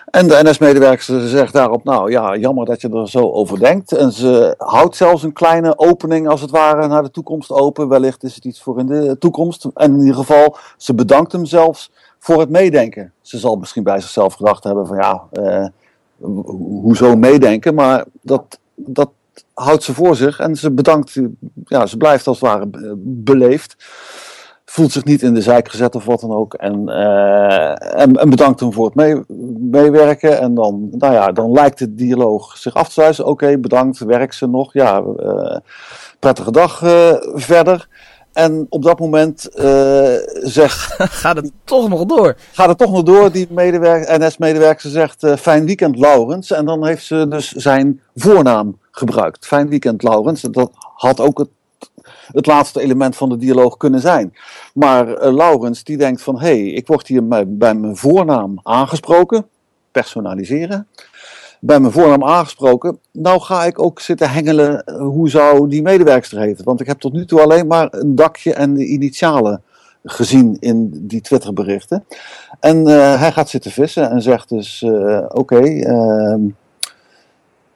[0.05, 3.91] En de NS-medewerker zegt daarop, nou ja, jammer dat je er zo over denkt.
[3.91, 7.87] En ze houdt zelfs een kleine opening als het ware naar de toekomst open.
[7.87, 9.67] Wellicht is het iets voor in de toekomst.
[9.73, 11.91] En in ieder geval, ze bedankt hem zelfs
[12.23, 13.13] voor het meedenken.
[13.21, 15.65] Ze zal misschien bij zichzelf gedacht hebben van ja, eh,
[16.81, 17.73] hoezo meedenken?
[17.73, 19.09] Maar dat, dat
[19.53, 21.19] houdt ze voor zich en ze bedankt,
[21.65, 23.75] ja, ze blijft als het ware beleefd
[24.73, 26.53] voelt zich niet in de zijk gezet of wat dan ook.
[26.53, 29.23] En, uh, en, en, bedankt hem voor het mee,
[29.57, 30.39] meewerken.
[30.39, 33.25] En dan, nou ja, dan lijkt de dialoog zich af te sluiten.
[33.25, 34.73] Oké, bedankt, werk ze nog.
[34.73, 35.57] Ja, uh,
[36.19, 37.87] prettige dag uh, verder.
[38.33, 39.47] En op dat moment
[40.41, 40.93] zegt.
[41.23, 42.35] gaat het toch nog door?
[42.51, 43.31] Gaat het toch nog door?
[43.31, 46.51] Die NS-medewerker zegt: Fijn weekend, Laurens.
[46.51, 49.45] En dan heeft ze dus zijn voornaam gebruikt.
[49.45, 50.41] Fijn weekend, Laurens.
[50.41, 51.49] Dat had ook het
[52.31, 54.33] het laatste element van de dialoog kunnen zijn.
[54.73, 58.59] Maar uh, Laurens die denkt van, hé, hey, ik word hier bij, bij mijn voornaam
[58.63, 59.47] aangesproken,
[59.91, 60.87] personaliseren.
[61.65, 66.39] Bij mijn voornaam aangesproken, nou ga ik ook zitten hengelen, eh, hoe zou die medewerkster
[66.39, 66.65] heten?
[66.65, 69.61] Want ik heb tot nu toe alleen maar een dakje en de initialen
[70.03, 72.05] gezien in die Twitterberichten.
[72.59, 76.41] En uh, hij gaat zitten vissen en zegt dus, uh, oké, okay, ehm,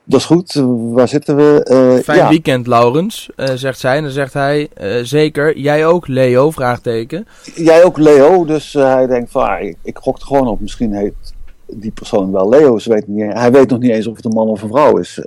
[0.03, 0.53] dat is goed.
[0.77, 2.01] Waar zitten we?
[2.03, 3.97] Fijn weekend, Laurens, zegt zij.
[3.97, 4.69] En dan zegt hij,
[5.03, 7.27] zeker, jij ook, Leo, vraagteken.
[7.55, 8.45] Jij ook, Leo.
[8.45, 10.59] Dus hij denkt van, ah, ik, ik gok er gewoon op.
[10.59, 11.35] Misschien heet
[11.67, 12.77] die persoon wel Leo.
[12.77, 14.97] Ze weet niet, hij weet nog niet eens of het een man of een vrouw
[14.97, 15.19] is.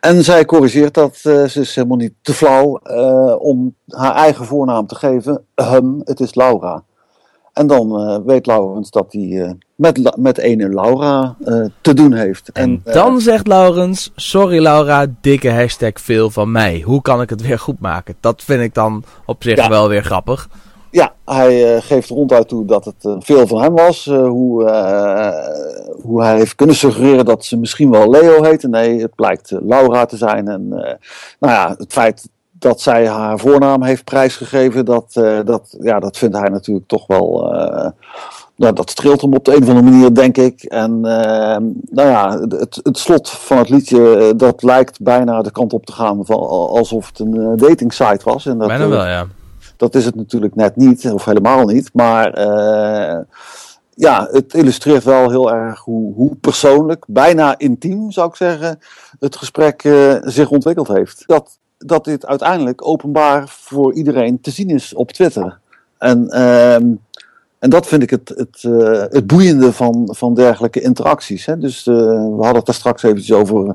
[0.00, 1.16] en zij corrigeert dat.
[1.16, 2.80] ze is helemaal niet te flauw
[3.38, 5.44] om haar eigen voornaam te geven.
[5.54, 6.82] Hum, het is Laura.
[7.52, 11.36] En dan weet Laurens dat hij met, met ene Laura
[11.80, 12.48] te doen heeft.
[12.52, 16.80] En, en dan zegt Laurens, sorry Laura, dikke hashtag veel van mij.
[16.80, 18.14] Hoe kan ik het weer goed maken?
[18.20, 19.68] Dat vind ik dan op zich ja.
[19.68, 20.48] wel weer grappig.
[20.90, 24.04] Ja, hij geeft ronduit toe dat het veel van hem was.
[24.04, 24.70] hoe,
[26.02, 28.68] hoe hij heeft kunnen suggereren dat ze misschien wel Leo heette.
[28.68, 30.48] Nee, het blijkt Laura te zijn.
[30.48, 30.68] En
[31.38, 32.28] nou ja, het feit
[32.60, 37.06] dat zij haar voornaam heeft prijsgegeven, dat, uh, dat, ja, dat vindt hij natuurlijk toch
[37.06, 37.54] wel.
[37.54, 37.88] Uh,
[38.54, 40.62] ja, dat streelt hem op de een of andere manier, denk ik.
[40.62, 41.56] En uh,
[41.90, 45.92] nou ja, het, het slot van het liedje, dat lijkt bijna de kant op te
[45.92, 48.46] gaan van, alsof het een dating site was.
[48.46, 49.26] En dat, bijna wel, ja.
[49.80, 51.90] Dat is het natuurlijk net niet, of helemaal niet.
[51.92, 52.40] Maar
[53.94, 58.78] ja, het illustreert wel heel erg hoe, hoe persoonlijk, bijna intiem zou ik zeggen,
[59.18, 59.82] het gesprek
[60.22, 61.22] zich ontwikkeld heeft.
[61.26, 65.58] Dat dat dit uiteindelijk openbaar voor iedereen te zien is op Twitter.
[65.98, 66.74] En uh,
[67.60, 68.62] en dat vind ik het, het,
[69.12, 71.46] het boeiende van, van dergelijke interacties.
[71.46, 71.58] Hè?
[71.58, 73.74] Dus we hadden het daar straks eventjes over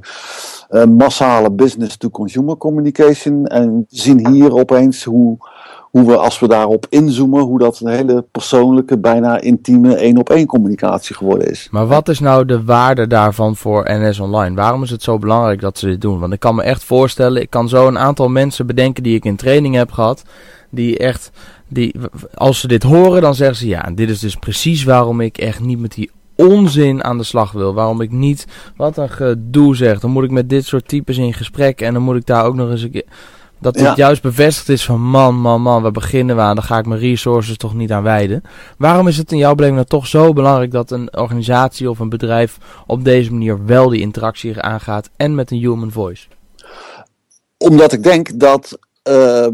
[0.88, 3.46] massale business-to-consumer communication.
[3.46, 5.38] En zien hier opeens hoe
[5.96, 11.16] hoe we, als we daarop inzoomen, hoe dat een hele persoonlijke, bijna intieme één-op-één communicatie
[11.16, 11.68] geworden is.
[11.72, 14.56] Maar wat is nou de waarde daarvan voor NS Online?
[14.56, 16.20] Waarom is het zo belangrijk dat ze dit doen?
[16.20, 19.26] Want ik kan me echt voorstellen, ik kan zo een aantal mensen bedenken die ik
[19.26, 20.24] in training heb gehad,
[20.70, 21.32] die echt,
[21.68, 21.96] die,
[22.34, 25.60] als ze dit horen, dan zeggen ze ja, dit is dus precies waarom ik echt
[25.60, 27.74] niet met die onzin aan de slag wil.
[27.74, 31.34] Waarom ik niet, wat een gedoe zeg, dan moet ik met dit soort types in
[31.34, 33.06] gesprek en dan moet ik daar ook nog eens een keer
[33.66, 36.78] dat het juist bevestigd is van man, man, man, we beginnen we aan, dan ga
[36.78, 38.44] ik mijn resources toch niet aan wijden.
[38.78, 42.10] Waarom is het in jouw beleving nou toch zo belangrijk dat een organisatie of een
[42.10, 46.28] bedrijf op deze manier wel die interactie aangaat en met een human voice?
[47.58, 49.48] Omdat ik denk dat uh,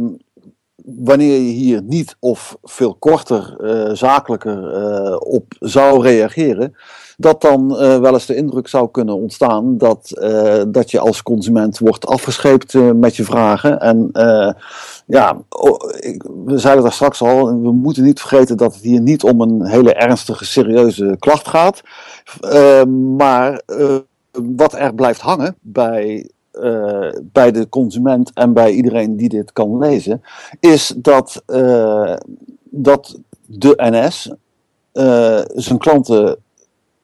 [0.86, 6.76] wanneer je hier niet of veel korter, uh, zakelijker uh, op zou reageren,
[7.22, 11.24] dat dan uh, wel eens de indruk zou kunnen ontstaan dat, uh, dat je als
[11.24, 13.80] consument wordt afgescheept uh, met je vragen.
[13.80, 14.10] En
[15.06, 15.42] ja,
[16.00, 19.42] ik, we zeiden daar straks al, we moeten niet vergeten dat het hier niet om
[19.42, 21.82] een hele ernstige, serieuze klacht gaat.
[23.18, 23.62] maar
[24.32, 26.30] wat er blijft hangen bij
[27.22, 30.22] bij de consument en bij iedereen die dit kan lezen,
[30.60, 31.44] is dat,
[32.70, 34.32] dat de NS
[35.56, 36.38] zijn klanten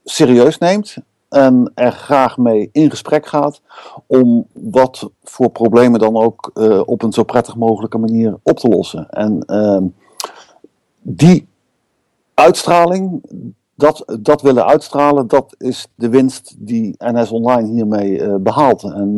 [0.10, 0.96] serieus neemt
[1.30, 3.62] en er graag mee in gesprek gaat
[4.06, 8.68] om wat voor problemen dan ook uh, op een zo prettig mogelijke manier op te
[8.68, 9.10] lossen.
[9.10, 9.82] En uh,
[11.02, 11.48] die
[12.34, 13.24] uitstraling,
[13.76, 18.84] dat, dat willen uitstralen, dat is de winst die NS Online hiermee uh, behaalt.
[18.84, 19.18] En,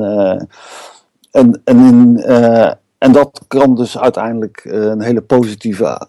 [1.32, 2.18] en, en, in,
[2.98, 6.08] en dat kan dus uiteindelijk een hele positieve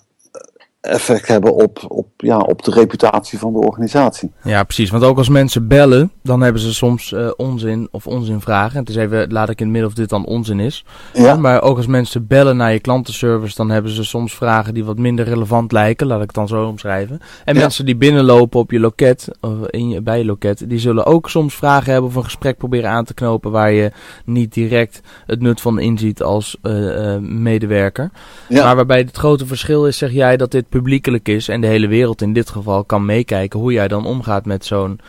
[0.80, 4.30] effect hebben op, ja, op de reputatie van de organisatie.
[4.42, 4.90] Ja, precies.
[4.90, 8.78] Want ook als mensen bellen, dan hebben ze soms uh, onzin of onzinvragen.
[8.78, 10.85] Het is even, laat ik in het midden of dit dan onzin is.
[11.12, 11.37] Ja.
[11.37, 14.98] Maar ook als mensen bellen naar je klantenservice, dan hebben ze soms vragen die wat
[14.98, 16.06] minder relevant lijken.
[16.06, 17.20] Laat ik het dan zo omschrijven.
[17.44, 17.61] En ja.
[17.61, 21.30] mensen die binnenlopen op je loket, of in je, bij je loket, die zullen ook
[21.30, 23.92] soms vragen hebben of een gesprek proberen aan te knopen waar je
[24.24, 28.11] niet direct het nut van inziet als uh, uh, medewerker.
[28.48, 28.64] Ja.
[28.64, 31.87] Maar waarbij het grote verschil is, zeg jij, dat dit publiekelijk is en de hele
[31.87, 35.01] wereld in dit geval kan meekijken hoe jij dan omgaat met zo'n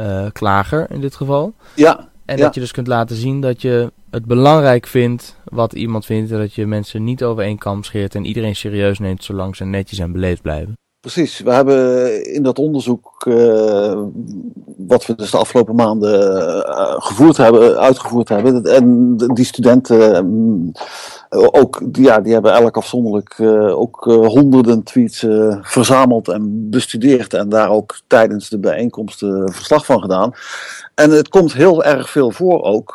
[0.00, 1.52] uh, klager in dit geval.
[1.74, 2.08] Ja.
[2.24, 2.44] En ja.
[2.44, 6.30] dat je dus kunt laten zien dat je het belangrijk vindt wat iemand vindt.
[6.30, 9.64] En dat je mensen niet over één kam scheert en iedereen serieus neemt zolang ze
[9.64, 10.76] netjes en beleefd blijven.
[11.00, 14.02] Precies, we hebben in dat onderzoek, uh,
[14.76, 20.72] wat we dus de afgelopen maanden uh, gevoerd hebben, uitgevoerd hebben, en die studenten
[21.30, 27.34] ook, ja, die hebben elk afzonderlijk uh, ook uh, honderden tweets uh, verzameld en bestudeerd
[27.34, 30.32] en daar ook tijdens de bijeenkomsten verslag van gedaan.
[30.94, 32.94] En het komt heel erg veel voor ook,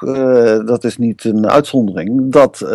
[0.66, 2.66] dat is niet een uitzondering, dat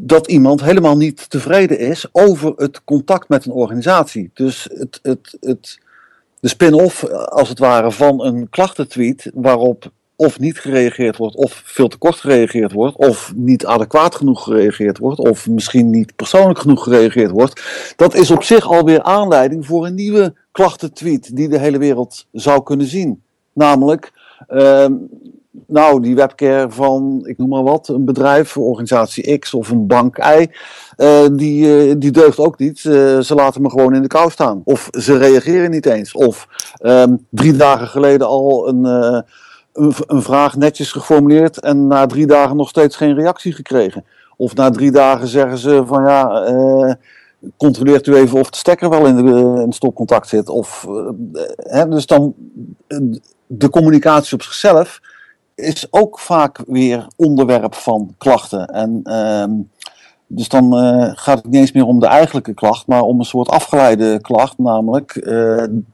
[0.00, 4.30] dat iemand helemaal niet tevreden is over het contact met een organisatie.
[4.34, 5.78] Dus het, het, het,
[6.40, 11.88] de spin-off, als het ware, van een klachtentweet waarop of niet gereageerd wordt, of veel
[11.88, 16.82] te kort gereageerd wordt, of niet adequaat genoeg gereageerd wordt, of misschien niet persoonlijk genoeg
[16.82, 17.62] gereageerd wordt,
[17.96, 22.62] dat is op zich alweer aanleiding voor een nieuwe klachtentweet die de hele wereld zou
[22.62, 23.22] kunnen zien.
[23.52, 24.12] Namelijk,
[24.48, 24.86] uh,
[25.66, 30.18] nou, die webcare van, ik noem maar wat, een bedrijf, organisatie X of een bank
[30.18, 30.46] Y,
[30.96, 32.84] uh, die, uh, die deugt ook niet.
[32.84, 34.60] Uh, ze laten me gewoon in de kou staan.
[34.64, 36.12] Of ze reageren niet eens.
[36.12, 36.48] Of
[36.82, 39.24] um, drie dagen geleden al een,
[39.72, 44.04] een, vraag netjes geformuleerd en na drie dagen nog steeds geen reactie gekregen.
[44.36, 46.96] Of na drie dagen zeggen ze van ja,
[47.56, 50.48] controleert u even of de stekker wel in, de, in het stopcontact zit.
[50.48, 50.86] Of,
[51.56, 52.34] hè, dus dan
[53.46, 55.00] de communicatie op zichzelf
[55.54, 58.66] is ook vaak weer onderwerp van klachten.
[58.66, 59.44] En uh,
[60.26, 63.24] dus dan uh, gaat het niet eens meer om de eigenlijke klacht, maar om een
[63.24, 65.28] soort afgeleide klacht, namelijk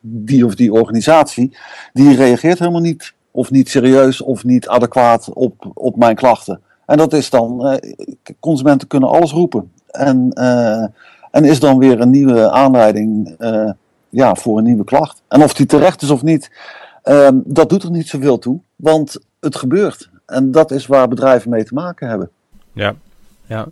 [0.00, 1.56] die of die organisatie,
[1.92, 6.60] die reageert helemaal niet, of niet serieus, of niet adequaat op, op mijn klachten.
[6.86, 7.92] En dat is dan, uh,
[8.40, 9.72] consumenten kunnen alles roepen.
[9.86, 10.32] En,
[11.30, 13.36] en is dan weer een nieuwe aanleiding
[14.14, 15.22] ja, voor een nieuwe klacht.
[15.28, 16.50] En of die terecht is of niet,
[17.02, 20.10] ehm, dat doet er niet zoveel toe, want het gebeurt.
[20.26, 22.30] En dat is waar bedrijven mee te maken hebben.
[22.72, 22.94] Ja,
[23.46, 23.66] ja.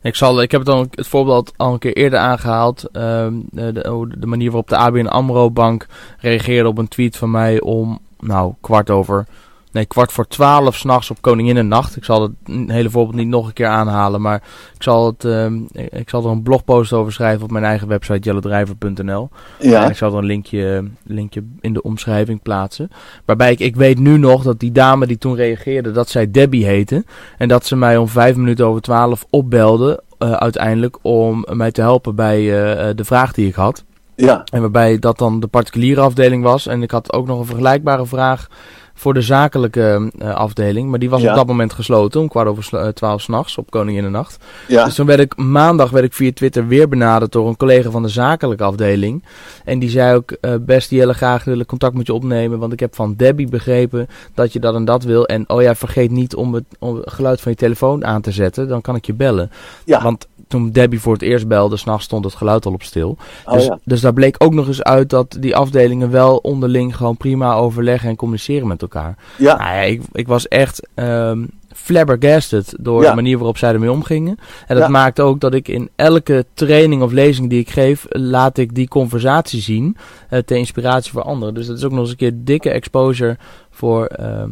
[0.00, 2.84] Ik, zal, ik heb het, dan, het voorbeeld al een keer eerder aangehaald.
[2.92, 3.72] Uh, de,
[4.18, 5.86] de, manier waarop de ABN AMRO Bank
[6.18, 9.26] reageerde op een tweet van mij om, nou, kwart over
[9.74, 11.96] nee, kwart voor twaalf s'nachts op Koninginnennacht.
[11.96, 12.32] Ik zal het
[12.66, 14.42] hele voorbeeld niet nog een keer aanhalen, maar
[14.74, 18.18] ik zal, het, ehm, ik zal er een blogpost over schrijven op mijn eigen website
[18.18, 19.28] jellodrijver.nl.
[19.60, 19.88] Ja.
[19.88, 22.90] ik zal er een linkje, linkje in de omschrijving plaatsen.
[23.24, 26.66] Waarbij ik, ik weet nu nog dat die dame die toen reageerde, dat zij Debbie
[26.66, 27.04] heette.
[27.38, 31.80] En dat ze mij om vijf minuten over twaalf opbelde uh, uiteindelijk om mij te
[31.80, 33.84] helpen bij uh, de vraag die ik had.
[34.16, 34.44] Ja.
[34.52, 36.66] En waarbij dat dan de particuliere afdeling was.
[36.66, 38.48] En ik had ook nog een vergelijkbare vraag
[38.94, 40.90] voor de zakelijke uh, afdeling.
[40.90, 44.44] Maar die was op dat moment gesloten, om kwart over uh, twaalf s'nachts op Koninginnennacht.
[44.68, 44.84] Ja.
[44.84, 48.02] Dus toen werd ik maandag werd ik via Twitter weer benaderd door een collega van
[48.02, 49.24] de zakelijke afdeling.
[49.64, 52.58] En die zei ook, uh, best Jelle, graag willen contact met je opnemen.
[52.58, 55.26] Want ik heb van Debbie begrepen dat je dat en dat wil.
[55.26, 58.32] En oh ja, vergeet niet om het, om het geluid van je telefoon aan te
[58.32, 58.68] zetten.
[58.68, 59.50] Dan kan ik je bellen.
[59.84, 60.02] Ja.
[60.02, 63.16] Want toen Debbie voor het eerst belde, s'nachts stond het geluid al op stil.
[63.44, 67.16] Oh, dus, dus daar bleek ook nog eens uit dat die afdelingen wel onderling gewoon
[67.16, 69.16] prima overleggen en communiceren met elkaar.
[69.38, 69.56] Ja.
[69.56, 74.38] Nou ja ik, ik was echt um, flabbergasted door de manier waarop zij ermee omgingen.
[74.66, 78.58] En dat maakt ook dat ik in elke training of lezing die ik geef, laat
[78.58, 79.96] ik die conversatie zien.
[80.30, 81.54] Uh, ter inspiratie voor anderen.
[81.54, 83.36] Dus dat is ook nog eens een keer dikke exposure
[83.70, 84.42] voor, uh,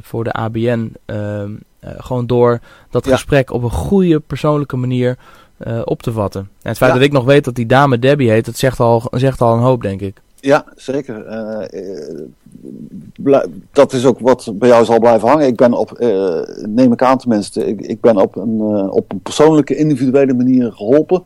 [0.00, 0.92] voor de ABN.
[1.06, 1.42] Uh,
[1.96, 5.18] gewoon door dat gesprek op een goede persoonlijke manier
[5.66, 6.40] uh, op te vatten.
[6.40, 9.02] En het feit dat ik nog weet dat die dame Debbie heet, dat zegt al,
[9.10, 10.20] zegt al een hoop, denk ik.
[10.40, 11.26] Ja, zeker.
[13.24, 13.38] Uh,
[13.72, 15.46] dat is ook wat bij jou zal blijven hangen.
[15.46, 19.20] Ik ben op, uh, neem ik aan tenminste, ik, ik ben op een, op een
[19.20, 21.24] persoonlijke, individuele manier geholpen.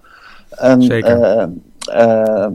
[0.51, 1.19] En, zeker.
[1.19, 2.51] ja,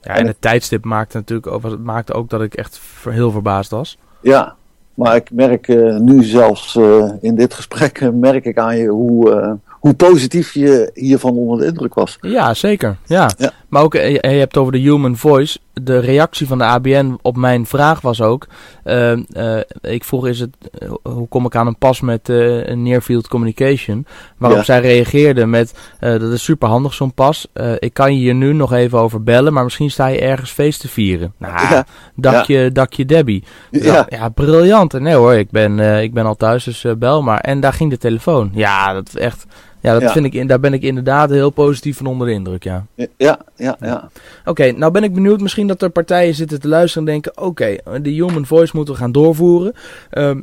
[0.00, 3.98] en het tijdstip maakte natuurlijk ook, het maakte ook dat ik echt heel verbaasd was.
[4.20, 4.54] Ja,
[4.94, 6.76] maar ik merk nu zelfs
[7.20, 11.94] in dit gesprek, merk ik aan je hoe hoe positief je hiervan onder de indruk
[11.94, 12.18] was.
[12.20, 12.96] Ja, zeker.
[13.06, 13.30] Ja.
[13.68, 15.58] Maar ook, eh, je hebt over de human voice.
[15.72, 18.46] De reactie van de ABN op mijn vraag was ook...
[18.84, 20.56] Uh, uh, ik vroeg, is het,
[21.02, 24.06] hoe kom ik aan een pas met een near-field communication?
[24.38, 25.74] Waarop zij reageerde met...
[25.98, 27.48] dat is super handig zo'n pas.
[27.78, 29.52] ik kan je hier nu nog even over bellen...
[29.52, 31.34] maar misschien sta je ergens feest te vieren.
[31.38, 31.86] Nou, ja.
[32.16, 33.44] dakje, dakje Debbie.
[33.70, 34.06] Ja.
[34.08, 34.92] ja, briljant.
[34.92, 37.40] Nee hoor, ik ben, ik ben al thuis, dus bel maar.
[37.40, 38.50] En daar ging de telefoon.
[38.54, 39.46] Ja, dat is echt...
[39.84, 42.86] Ja, dat Vind ik, daar ben ik inderdaad heel positief van onder de indruk, ja.
[43.16, 44.08] Ja, ja, ja.
[44.44, 47.42] Oké, nou ben ik benieuwd misschien dat er partijen zitten te luisteren en denken...
[47.42, 49.72] Oké, de human voice moeten we gaan doorvoeren.
[50.10, 50.40] Ehm,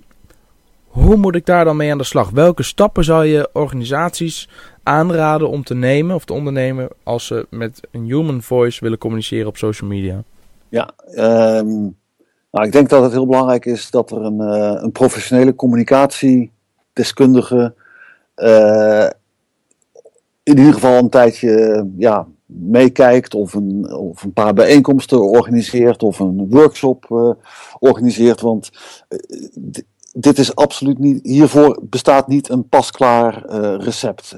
[0.88, 2.30] hoe moet ik daar dan mee aan de slag?
[2.30, 4.50] Welke stappen zou je organisaties
[4.84, 6.88] aanraden om te nemen of te ondernemen...
[7.04, 10.24] als ze met een human voice willen communiceren op social media?
[10.70, 11.98] Ja, um,
[12.52, 17.74] nou, ik denk dat het heel belangrijk is dat er een, uh, een professionele communicatiedeskundige...
[18.36, 19.08] Uh,
[20.44, 26.20] in ieder geval een tijdje ja, meekijkt of een, of een paar bijeenkomsten organiseert of
[26.20, 27.30] een workshop uh,
[27.80, 28.42] organiseert.
[28.42, 28.70] Want
[29.10, 29.20] uh,
[30.14, 34.36] dit is absoluut niet, hiervoor bestaat niet een pasklaar uh, recept.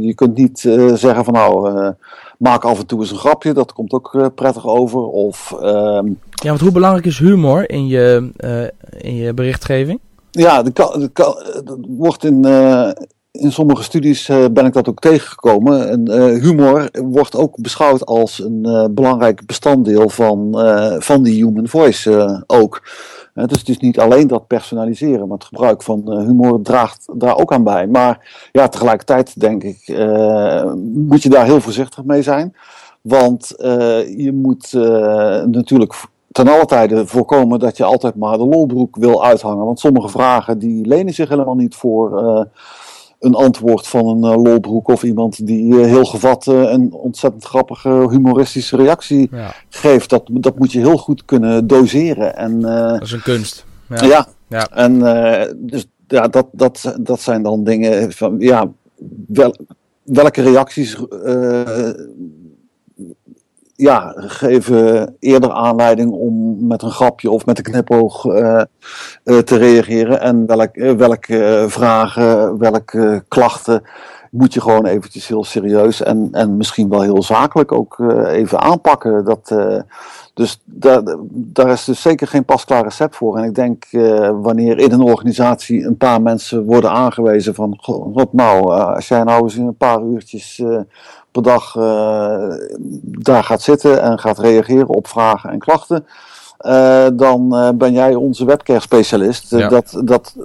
[0.00, 0.58] je kunt niet
[0.94, 1.92] zeggen van nou,
[2.38, 5.00] maak af en toe eens een grapje, dat komt ook prettig over.
[5.00, 8.30] Of, ehm, ja, want hoe belangrijk is humor in je,
[8.98, 10.00] in je berichtgeving?
[10.30, 11.34] Ja, er
[11.88, 12.44] wordt in,
[13.42, 15.88] in sommige studies uh, ben ik dat ook tegengekomen.
[15.88, 20.50] En, uh, humor wordt ook beschouwd als een uh, belangrijk bestanddeel van,
[20.98, 22.82] van die human voice ook.
[23.34, 27.52] dus het is niet alleen dat personaliseren, maar het gebruik van humor draagt daar ook
[27.52, 27.86] aan bij.
[27.86, 29.88] Maar ja, tegelijkertijd denk ik,
[30.94, 32.54] moet je daar heel voorzichtig mee zijn.
[33.00, 33.54] Want
[34.16, 34.72] je moet
[35.46, 35.94] natuurlijk
[36.32, 39.64] ten alle tijde voorkomen dat je altijd maar de lolbroek wil uithangen.
[39.64, 42.46] Want sommige vragen die lenen zich helemaal niet voor
[43.22, 47.44] een antwoord van een uh, lolbroek of iemand die uh, heel gevat uh, een ontzettend
[47.44, 49.30] grappige humoristische reactie
[49.68, 50.10] geeft.
[50.10, 52.36] Dat, dat moet je heel goed kunnen doseren.
[52.36, 53.64] En, dat is een kunst.
[53.88, 54.26] Ja, ja.
[54.48, 54.68] ja.
[54.68, 54.98] en
[55.56, 58.72] dus ja, dat, dat, dat zijn dan dingen van ja,
[59.26, 59.56] wel,
[60.02, 60.96] welke reacties
[63.82, 68.62] ja, geven eerder aanleiding om met een grapje of met een knipoog uh,
[69.24, 70.20] uh, te reageren.
[70.20, 73.82] En welk, welke vragen, welke klachten
[74.30, 79.24] moet je gewoon eventjes heel serieus en, en misschien wel heel zakelijk ook even aanpakken.
[79.24, 79.54] Dat,
[80.34, 83.38] dus daar, daar is dus zeker geen pasklaar recept voor.
[83.38, 83.84] En ik denk
[84.42, 89.42] wanneer in een organisatie een paar mensen worden aangewezen van, god nou, als jij nou
[89.42, 90.62] eens in een paar uurtjes
[91.32, 92.54] per dag uh,
[93.02, 96.06] daar gaat zitten en gaat reageren op vragen en klachten,
[96.60, 99.50] uh, dan uh, ben jij onze webcare specialist.
[99.50, 99.68] Ja.
[99.68, 100.36] dat, dat,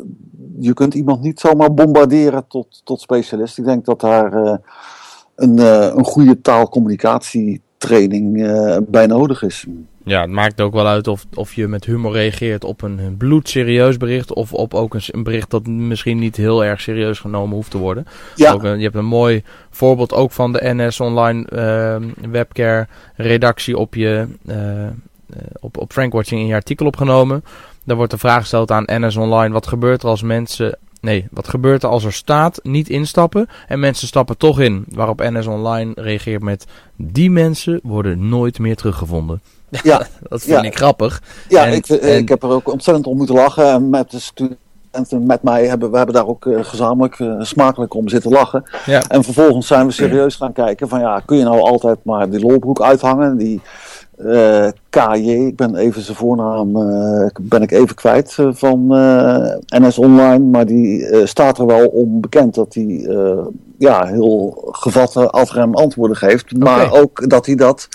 [0.59, 3.57] je kunt iemand niet zomaar bombarderen tot, tot specialist.
[3.57, 4.59] Ik denk dat daar
[5.35, 5.57] een,
[5.97, 8.33] een goede taalcommunicatie training
[8.87, 9.65] bij nodig is.
[10.07, 13.97] Ja, het maakt ook wel uit of, of je met humor reageert op een bloedserieus
[13.97, 17.71] bericht of op ook een, een bericht dat misschien niet heel erg serieus genomen hoeft
[17.71, 18.05] te worden.
[18.35, 18.51] Ja.
[18.51, 23.95] Ook, je hebt een mooi voorbeeld ook van de NS Online uh, Webcare redactie op
[23.95, 24.87] je uh,
[25.59, 27.43] op, op Frankwatching in je artikel opgenomen.
[27.83, 31.47] Daar wordt de vraag gesteld aan NS Online: wat gebeurt er als mensen Nee, wat
[31.47, 34.85] gebeurt er als er staat niet instappen en mensen stappen toch in?
[34.89, 36.65] Waarop NS Online reageert met:
[36.95, 39.41] die mensen worden nooit meer teruggevonden.
[39.69, 41.21] Ja, dat vind ik grappig.
[41.47, 43.65] Ja, ik, ik heb er ook ontzettend om moeten lachen.
[43.65, 47.93] En met de studenten met mij hebben we hebben daar ook uh, gezamenlijk uh, smakelijk
[47.93, 48.63] om zitten lachen.
[48.85, 49.03] Ja.
[49.07, 52.39] En vervolgens zijn we serieus gaan kijken van ja, kun je nou altijd maar die
[52.39, 53.37] lolbroek uithangen?
[53.37, 53.61] Die
[54.17, 56.71] uh, eh, KJ, ik ben even zijn voornaam,
[57.41, 58.87] ben ik even kwijt van
[59.67, 60.39] NS Online.
[60.39, 63.09] Maar die staat er wel om bekend dat hij
[63.77, 66.57] ja, heel gevatte afrem antwoorden geeft.
[66.57, 67.87] Maar ook dat hij dat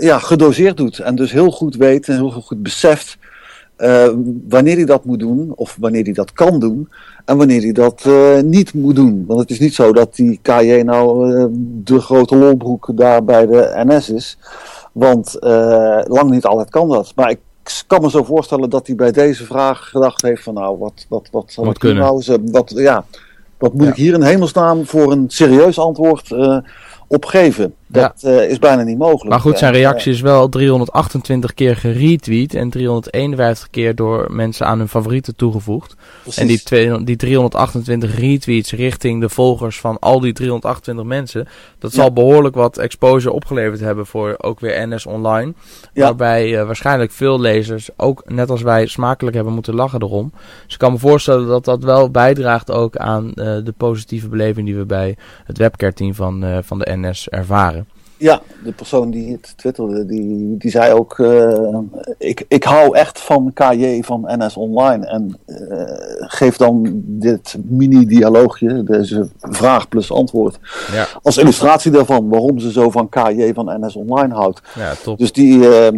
[0.00, 0.98] ja, gedoseerd doet.
[0.98, 3.18] En dus heel goed weet en heel goed beseft
[3.80, 4.08] uh,
[4.48, 6.88] wanneer hij dat moet doen, of wanneer hij dat kan doen,
[7.24, 9.24] en wanneer hij dat uh, niet moet doen.
[9.26, 11.44] Want het is niet zo dat die KJ nou uh,
[11.84, 14.38] de grote lolbroek daar bij de NS is.
[14.92, 15.36] Want
[16.08, 17.12] lang niet altijd kan dat.
[17.14, 17.38] Maar ik
[17.86, 21.28] kan me zo voorstellen dat hij bij deze vraag gedacht heeft van nou, wat, wat,
[21.30, 22.22] wat zal ik nou...
[22.44, 23.04] Wat, ja,
[23.58, 26.34] wat moet ik hier in hemelsnaam voor een serieus antwoord
[27.06, 27.74] opgeven.
[27.92, 28.30] Dat ja.
[28.30, 29.28] uh, is bijna niet mogelijk.
[29.28, 34.78] Maar goed, zijn reactie is wel 328 keer geretweet en 351 keer door mensen aan
[34.78, 35.96] hun favorieten toegevoegd.
[36.22, 36.40] Precies.
[36.40, 41.92] En die, twee, die 328 retweets richting de volgers van al die 328 mensen, dat
[41.92, 45.52] zal behoorlijk wat exposure opgeleverd hebben voor ook weer NS Online.
[45.94, 50.32] Waarbij uh, waarschijnlijk veel lezers ook net als wij smakelijk hebben moeten lachen erom.
[50.64, 54.66] Dus ik kan me voorstellen dat dat wel bijdraagt ook aan uh, de positieve beleving
[54.66, 57.79] die we bij het webcare team van, van de NS ervaren.
[58.20, 61.78] Ja, de persoon die het twitterde, die, die zei ook: uh,
[62.18, 65.06] ik, ik hou echt van KJ van NS Online.
[65.06, 65.56] En uh,
[66.18, 70.58] geef dan dit mini-dialoogje, deze vraag plus antwoord,
[70.92, 71.06] ja.
[71.22, 74.62] als illustratie daarvan waarom ze zo van KJ van NS Online houdt.
[74.74, 75.18] Ja, top.
[75.18, 75.58] Dus die.
[75.58, 75.88] Uh,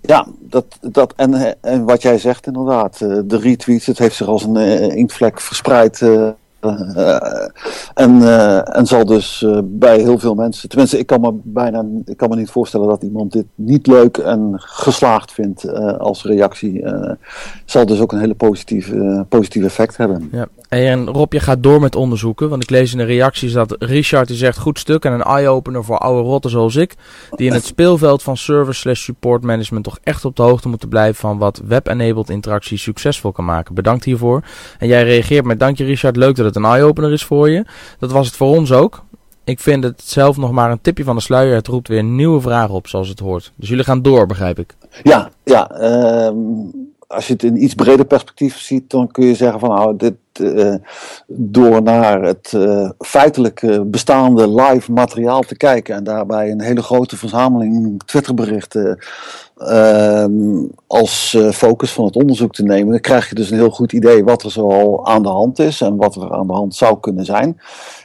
[0.00, 4.42] ja, dat, dat, en, en wat jij zegt inderdaad, de retweets, het heeft zich als
[4.44, 4.56] een
[4.90, 6.02] inktvlek verspreid
[7.94, 11.84] en, uh, en zal dus uh, bij heel veel mensen, tenminste ik kan me bijna
[12.04, 16.84] ik kan me niet voorstellen dat iemand dit niet leuk en geslaagd vindt als reactie.
[17.64, 20.28] zal dus ook een hele positieve, positieve effect hebben.
[20.32, 20.48] Ja.
[20.68, 24.28] En Rob, je gaat door met onderzoeken, want ik lees in de reacties dat Richard
[24.28, 26.94] die zegt goed stuk en een eye-opener voor oude rotten zoals ik,
[27.30, 30.88] die in het speelveld van service slash support management toch echt op de hoogte moeten
[30.88, 33.74] blijven van wat web-enabled interactie succesvol kan maken.
[33.74, 34.42] Bedankt hiervoor.
[34.78, 37.64] En jij reageert met dankje Richard, leuk dat het een eye-opener is voor je.
[37.98, 39.04] Dat was het voor ons ook.
[39.44, 41.54] Ik vind het zelf nog maar een tipje van de sluier.
[41.54, 43.52] Het roept weer nieuwe vragen op, zoals het hoort.
[43.56, 44.74] Dus jullie gaan door, begrijp ik.
[45.02, 45.80] Ja, ja.
[45.80, 46.30] Uh,
[47.06, 50.14] als je het in iets breder perspectief ziet, dan kun je zeggen van nou, dit,
[50.40, 50.74] uh,
[51.26, 57.16] door naar het uh, feitelijke bestaande live materiaal te kijken en daarbij een hele grote
[57.16, 58.98] verzameling Twitterberichten
[59.58, 60.24] uh,
[60.86, 63.92] als uh, focus van het onderzoek te nemen, dan krijg je dus een heel goed
[63.92, 67.00] idee wat er zoal aan de hand is en wat er aan de hand zou
[67.00, 67.60] kunnen zijn.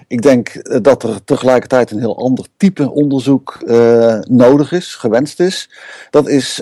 [0.07, 3.57] Ik denk dat er tegelijkertijd een heel ander type onderzoek
[4.27, 5.69] nodig is, gewenst is.
[6.09, 6.61] Dat, is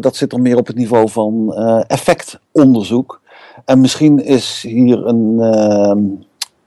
[0.00, 1.54] dat zit er meer op het niveau van
[1.86, 3.20] effectonderzoek.
[3.64, 6.22] En misschien is hier een, uh,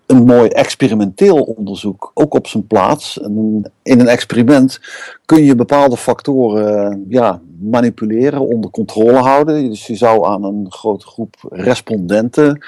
[0.06, 3.18] een mooi experimenteel onderzoek ook op zijn plaats.
[3.18, 4.80] In een experiment
[5.26, 9.70] kun je bepaalde factoren ja, manipuleren, onder controle houden.
[9.70, 12.66] Dus je zou aan een grote groep respondenten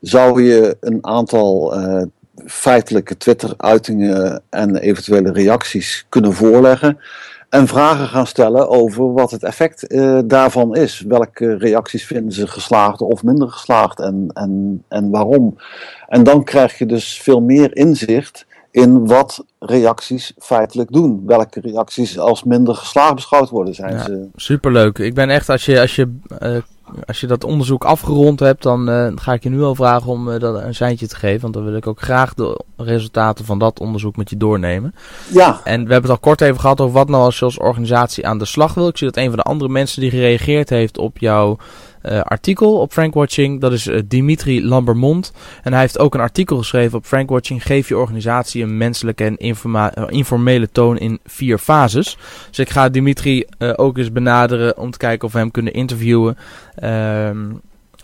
[0.00, 2.02] zou je een aantal uh,
[2.46, 6.98] feitelijke Twitter-uitingen en eventuele reacties kunnen voorleggen
[7.54, 11.00] en vragen gaan stellen over wat het effect uh, daarvan is.
[11.00, 15.56] Welke reacties vinden ze geslaagd of minder geslaagd en, en, en waarom.
[16.08, 21.22] En dan krijg je dus veel meer inzicht in wat reacties feitelijk doen.
[21.26, 23.74] Welke reacties als minder geslaagd beschouwd worden.
[23.74, 24.28] Zijn ja, ze...
[24.36, 24.98] Superleuk.
[24.98, 26.56] Ik ben echt, als je, als je uh,
[27.06, 30.28] als je dat onderzoek afgerond hebt, dan uh, ga ik je nu al vragen om
[30.28, 31.40] uh, dat een seintje te geven.
[31.40, 34.94] Want dan wil ik ook graag de resultaten van dat onderzoek met je doornemen.
[35.32, 35.60] Ja.
[35.64, 38.26] En we hebben het al kort even gehad over wat nou als je als organisatie
[38.26, 38.88] aan de slag wil.
[38.88, 41.56] Ik zie dat een van de andere mensen die gereageerd heeft op jouw
[42.04, 43.60] uh, artikel op Frankwatching.
[43.60, 45.32] Dat is uh, Dimitri Lambermont.
[45.62, 47.62] En hij heeft ook een artikel geschreven op Frankwatching.
[47.62, 52.16] Geef je organisatie een menselijke en uh, informele toon in vier fases.
[52.48, 56.36] Dus ik ga Dimitri ook eens benaderen om te kijken of we hem kunnen interviewen.
[56.74, 57.38] Ehm,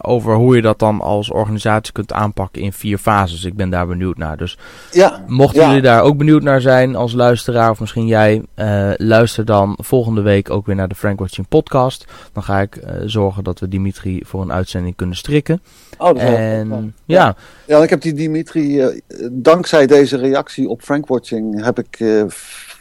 [0.03, 3.45] over hoe je dat dan als organisatie kunt aanpakken in vier fases.
[3.45, 4.37] Ik ben daar benieuwd naar.
[4.37, 4.59] Dus
[4.91, 9.45] ja, mochten jullie daar ook benieuwd naar zijn als luisteraar, of misschien jij, uh, luister
[9.45, 12.05] dan volgende week ook weer naar de Frank Watching podcast.
[12.33, 15.63] Dan ga ik uh, zorgen dat we Dimitri voor een uitzending kunnen strikken.
[15.99, 17.25] Oh, dat en, ja.
[17.25, 17.37] ja.
[17.67, 19.01] Ja, ik heb die Dimitri, uh,
[19.33, 22.05] dankzij deze reactie op Frank Watching, heb ik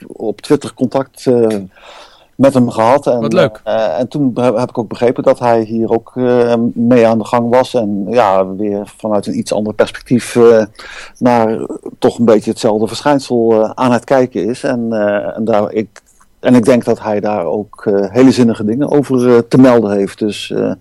[0.07, 1.27] op Twitter contact
[2.39, 3.07] met hem gehad.
[3.07, 3.61] En, Wat leuk.
[3.67, 7.25] Uh, en toen heb ik ook begrepen dat hij hier ook uh, mee aan de
[7.25, 7.73] gang was.
[7.73, 10.63] En ja, weer vanuit een iets ander perspectief uh,
[11.17, 11.67] naar
[11.97, 14.63] toch een beetje hetzelfde verschijnsel aan het kijken is.
[14.63, 14.93] En,
[15.35, 16.01] en daar, ik
[16.39, 19.91] en ik denk dat hij daar ook uh, hele zinnige dingen over uh, te melden
[19.91, 20.19] heeft.
[20.19, 20.71] Dus uh,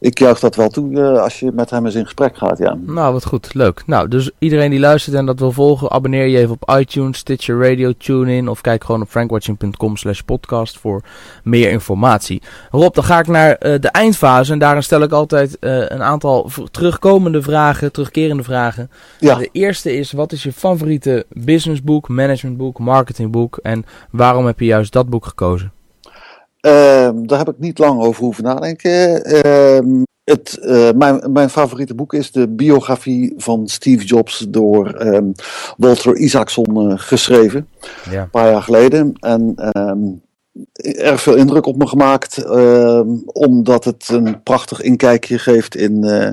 [0.00, 2.76] ik juich dat wel toe als je met hem eens in gesprek gaat, ja.
[2.86, 3.54] Nou, wat goed.
[3.54, 3.82] Leuk.
[3.86, 7.68] Nou, dus iedereen die luistert en dat wil volgen, abonneer je even op iTunes, Stitcher
[7.68, 11.02] Radio, TuneIn of kijk gewoon op frankwatching.com slash podcast voor
[11.42, 12.42] meer informatie.
[12.70, 17.42] Rob, dan ga ik naar de eindfase en daarin stel ik altijd een aantal terugkomende
[17.42, 18.90] vragen, terugkerende vragen.
[19.18, 19.34] Ja.
[19.34, 24.92] De eerste is, wat is je favoriete businessboek, managementboek, marketingboek en waarom heb je juist
[24.94, 25.72] dat boek gekozen?
[26.60, 29.24] Ehm, daar heb ik niet lang over hoeven nadenken.
[29.24, 35.32] Ehm, het, uh, mijn, mijn favoriete boek is de biografie van Steve Jobs door um,
[35.76, 37.68] Walter Isaacson uh, geschreven.
[38.10, 38.22] Ja.
[38.22, 39.12] Een paar jaar geleden.
[39.20, 39.54] En
[40.74, 42.44] erg veel indruk op me gemaakt,
[43.32, 46.30] omdat het een prachtig inkijkje geeft in uh,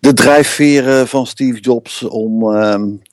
[0.00, 2.44] de drijfveren van Steve Jobs om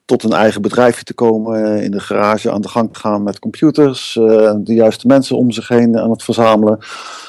[0.06, 3.24] tot een eigen bedrijfje te komen, eh, in de garage aan de gang te gaan
[3.24, 6.78] met computers, eh, de juiste mensen om zich heen aan het verzamelen.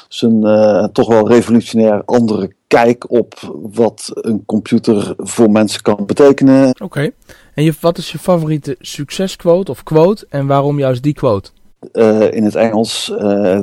[0.07, 6.75] Zijn uh, toch wel revolutionair andere kijk op wat een computer voor mensen kan betekenen.
[6.81, 7.11] Oké,
[7.53, 11.49] en je, wat is je favoriete succesquote of quote en waarom juist die quote?
[11.93, 13.05] Uh, in het Engels.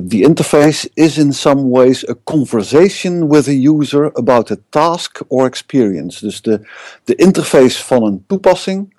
[0.09, 5.47] The interface is in some ways a conversation with a user about a task or
[5.47, 6.25] experience.
[6.25, 6.61] Dus de,
[7.05, 8.93] de interface van een toepassing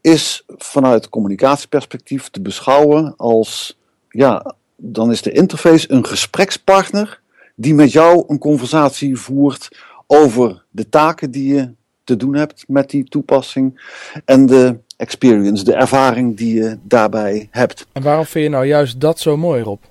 [0.00, 3.78] is vanuit communicatieperspectief te beschouwen als,
[4.08, 7.20] ja, dan is de interface een gesprekspartner
[7.54, 9.68] die met jou een conversatie voert
[10.06, 11.70] over de taken die je
[12.04, 13.80] te doen hebt met die toepassing
[14.24, 17.86] en de experience, de ervaring die je daarbij hebt.
[17.92, 19.82] En waarom vind je nou juist dat zo mooi, Rob?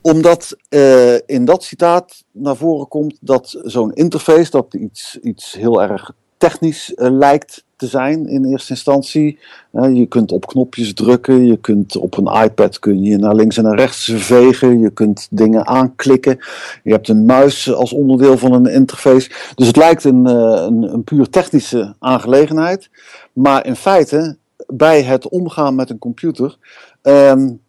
[0.00, 5.82] Omdat uh, in dat citaat naar voren komt dat zo'n interface, dat iets, iets heel
[5.82, 9.38] erg technisch uh, lijkt te zijn in eerste instantie.
[9.72, 13.56] Uh, je kunt op knopjes drukken, je kunt op een iPad kun je naar links
[13.56, 16.38] en naar rechts vegen, je kunt dingen aanklikken.
[16.82, 19.30] Je hebt een muis als onderdeel van een interface.
[19.54, 20.32] Dus het lijkt een, uh,
[20.66, 22.90] een, een puur technische aangelegenheid.
[23.32, 26.56] Maar in feite, bij het omgaan met een computer,
[27.02, 27.60] um,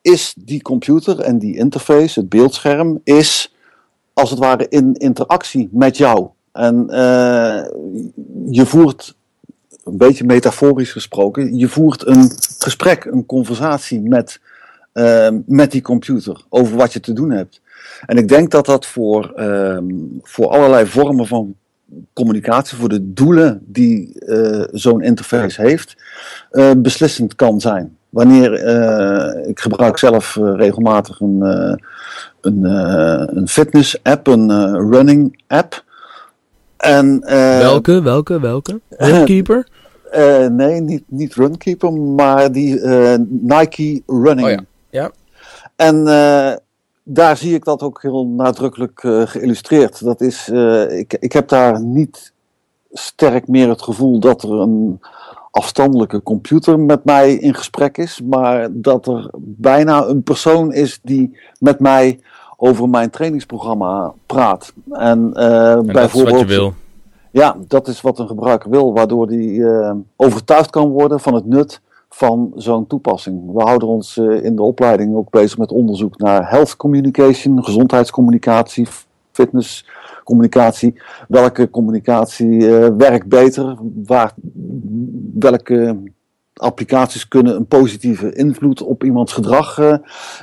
[0.00, 3.54] is die computer en die interface, het beeldscherm, is
[4.12, 6.28] als het ware in interactie met jou.
[6.58, 7.64] En uh,
[8.50, 9.16] je voert,
[9.88, 14.40] een beetje metaforisch gesproken, je voert een gesprek, een conversatie met,
[14.94, 17.60] uh, met die computer over wat je te doen hebt.
[18.06, 19.78] En ik denk dat dat voor, uh,
[20.22, 21.54] voor allerlei vormen van
[22.12, 25.96] communicatie, voor de doelen die uh, zo'n interface heeft,
[26.52, 27.96] uh, beslissend kan zijn.
[28.08, 31.40] Wanneer uh, ik gebruik zelf regelmatig een,
[32.40, 32.64] een,
[33.36, 34.50] een fitness app, een
[34.90, 35.84] running app.
[36.76, 37.20] En,
[37.58, 38.80] welke, welke, welke?
[40.10, 40.52] Runkeeper?
[40.52, 42.80] nee, niet, niet Runkeeper, maar die
[43.28, 44.48] Nike Running.
[44.48, 44.62] Oh ja.
[44.90, 45.10] ja.
[45.76, 46.04] En
[47.02, 50.04] daar zie ik dat ook heel nadrukkelijk geïllustreerd.
[50.04, 50.48] Dat is,
[50.88, 52.32] ik, ik heb daar niet
[52.92, 55.00] sterk meer het gevoel dat er een
[55.50, 61.38] afstandelijke computer met mij in gesprek is, maar dat er bijna een persoon is die
[61.58, 62.20] met mij
[62.56, 64.72] over mijn trainingsprogramma praat.
[64.90, 65.92] En, en bijvoorbeeld.
[65.92, 66.74] Dat is wat je wil.
[67.32, 69.64] Ja, dat is wat een gebruiker wil, waardoor die
[70.16, 73.52] overtuigd kan worden van het nut van zo'n toepassing.
[73.52, 78.86] We houden ons uh, in de opleiding ook bezig met onderzoek naar health communication, gezondheidscommunicatie,
[79.32, 81.00] fitnesscommunicatie.
[81.28, 83.76] Welke communicatie uh, werkt beter?
[84.04, 84.34] Waar,
[85.34, 85.96] welke
[86.58, 89.94] applicaties kunnen een positieve invloed op iemands gedrag uh,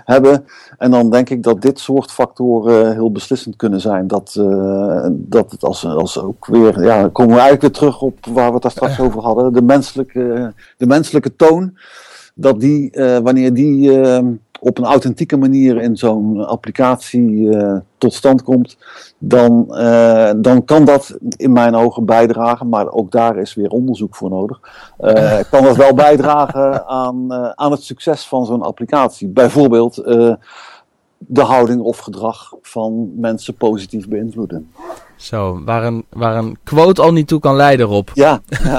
[0.05, 0.45] hebben.
[0.77, 4.07] En dan denk ik dat dit soort factoren heel beslissend kunnen zijn.
[4.07, 8.25] Dat, uh, dat het als, als ook weer, ja, komen we eigenlijk weer terug op
[8.25, 9.53] waar we het daar straks over hadden.
[9.53, 11.77] De menselijke, de menselijke toon.
[12.37, 13.91] Dat die, uh, wanneer die
[14.65, 18.77] op een authentieke manier in zo'n applicatie uh, tot stand komt,
[19.17, 24.15] dan, uh, dan kan dat in mijn ogen bijdragen, maar ook daar is weer onderzoek
[24.15, 24.59] voor nodig.
[24.99, 29.27] Uh, kan dat wel bijdragen aan, aan het succes van zo'n applicatie?
[29.27, 29.95] Bijvoorbeeld
[31.17, 34.71] de houding of gedrag van mensen positief beïnvloeden.
[35.15, 38.09] Zo, waar een, waar een quote al niet toe kan leiden, Rob.
[38.13, 38.41] Ja.
[38.63, 38.77] ja.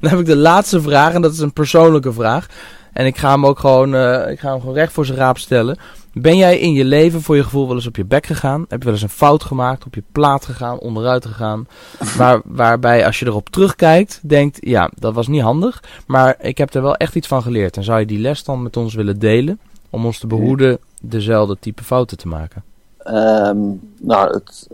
[0.00, 2.46] Dan heb ik de laatste vraag en dat is een persoonlijke vraag.
[2.94, 5.38] En ik ga hem ook gewoon, uh, ik ga hem gewoon recht voor zijn raap
[5.38, 5.78] stellen.
[6.12, 8.60] Ben jij in je leven voor je gevoel wel eens op je bek gegaan?
[8.68, 11.66] Heb je wel eens een fout gemaakt, op je plaat gegaan, onderuit gegaan?
[12.16, 15.82] Waar, waarbij als je erop terugkijkt, denkt, ja, dat was niet handig.
[16.06, 17.76] Maar ik heb er wel echt iets van geleerd.
[17.76, 19.58] En zou je die les dan met ons willen delen?
[19.90, 22.62] Om ons te behoeden dezelfde type fouten te maken?
[23.06, 24.68] Um, nou, het,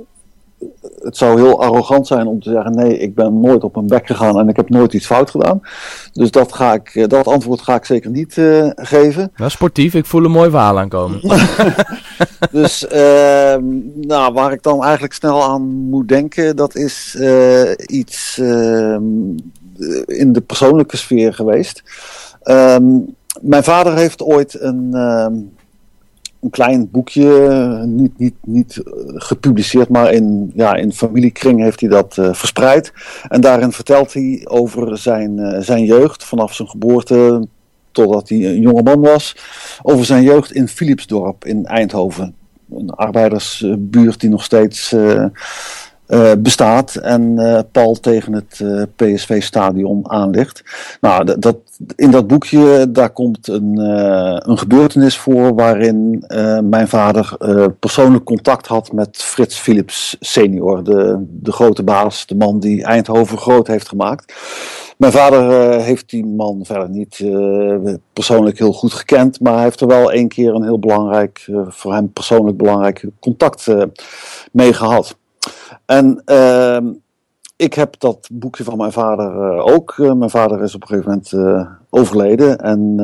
[1.02, 4.06] het zou heel arrogant zijn om te zeggen: nee, ik ben nooit op mijn bek
[4.06, 5.60] gegaan en ik heb nooit iets fout gedaan.
[6.12, 9.32] Dus dat, ga ik, eh, dat antwoord ga ik zeker niet uh, geven.
[9.36, 11.20] Nou, sportief, ik voel een mooi verhaal aankomen.
[12.60, 13.56] dus uh,
[13.94, 19.02] nou, waar ik dan eigenlijk snel aan moet denken, dat is uh, iets ehm,
[20.06, 21.82] in de persoonlijke sfeer geweest.
[22.42, 22.84] Ehm,
[23.40, 24.94] mijn vader heeft ooit een
[26.40, 31.88] een klein boekje, niet, niet, niet eh, gepubliceerd, maar in, ja, in familiekring heeft hij
[31.88, 32.92] dat uh, verspreid.
[33.28, 37.46] En daarin vertelt hij over zijn, zijn jeugd, vanaf zijn geboorte
[37.92, 39.36] totdat hij een jonge man was,
[39.82, 42.34] over zijn jeugd in Philipsdorp in Eindhoven.
[42.70, 44.94] Een arbeidersbuurt die nog steeds
[46.38, 50.62] bestaat en uh, pal tegen het uh, PSV-stadion aan ligt.
[51.00, 51.56] Nou, dat,
[51.96, 53.78] in dat boekje daar komt een,
[54.50, 56.24] een gebeurtenis voor waarin
[56.62, 57.36] mijn vader
[57.80, 63.38] persoonlijk contact had met Frits Philips senior, de, de grote baas, de man die Eindhoven
[63.38, 64.34] groot heeft gemaakt.
[64.96, 67.24] Mijn vader heeft die man verder niet
[68.12, 71.94] persoonlijk heel goed gekend, maar hij heeft er wel één keer een heel belangrijk, voor
[71.94, 73.66] hem persoonlijk belangrijk contact
[74.52, 75.18] mee gehad.
[75.90, 76.78] En uh,
[77.56, 79.96] ik heb dat boekje van mijn vader uh, ook.
[79.96, 82.58] Uh, mijn vader is op een gegeven moment uh, overleden.
[82.58, 83.00] En,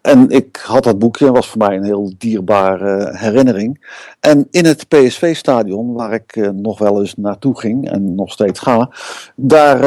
[0.00, 3.96] en ik had dat boekje, was voor mij een heel dierbare herinnering.
[4.20, 8.90] En in het PSV-stadion, waar ik nog wel eens naartoe ging en nog steeds ga,
[9.34, 9.80] daar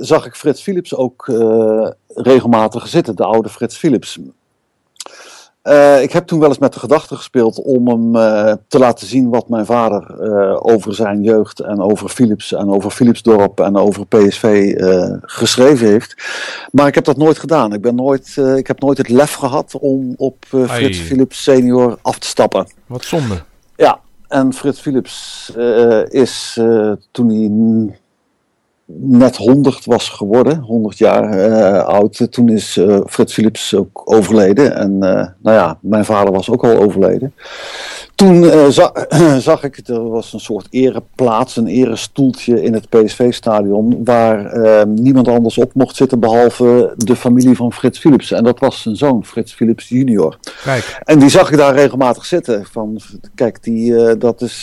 [0.00, 1.32] zag ik Frits Philips ook
[2.06, 4.18] regelmatig zitten, de oude Frits Philips.
[5.68, 9.06] Uh, ik heb toen wel eens met de gedachte gespeeld om hem uh, te laten
[9.06, 13.76] zien wat mijn vader uh, over zijn jeugd en over Philips en over Philipsdorp en
[13.76, 14.74] over PSV
[15.22, 16.14] geschreven heeft.
[16.70, 17.72] Maar ik heb dat nooit gedaan.
[17.72, 22.18] Ik, ben nooit, ik heb nooit het lef gehad om op Frits Philips senior af
[22.18, 22.66] te stappen.
[22.86, 23.42] Wat zonde.
[23.76, 25.52] Ja, en Frits Philips
[26.08, 26.60] is
[27.10, 27.48] toen hij
[28.96, 32.26] net 100 was geworden, 100 jaar uh, oud.
[32.30, 34.76] Toen is uh, Philips ook overleden.
[34.76, 37.34] En uh, nou ja, mijn vader was ook al overleden.
[38.18, 38.92] Toen za
[39.40, 45.58] zag ik, er was een soort ereplaats, een erestoeltje in het PSV-stadion, waar niemand anders
[45.58, 48.30] op mocht zitten behalve de familie van Frits Philips.
[48.30, 50.38] En dat was zijn zoon, Frits Philips junior.
[50.64, 51.00] Kijk.
[51.04, 52.66] En die zag ik daar regelmatig zitten.
[52.70, 53.00] Van,
[53.34, 54.60] kijk, die, dat is,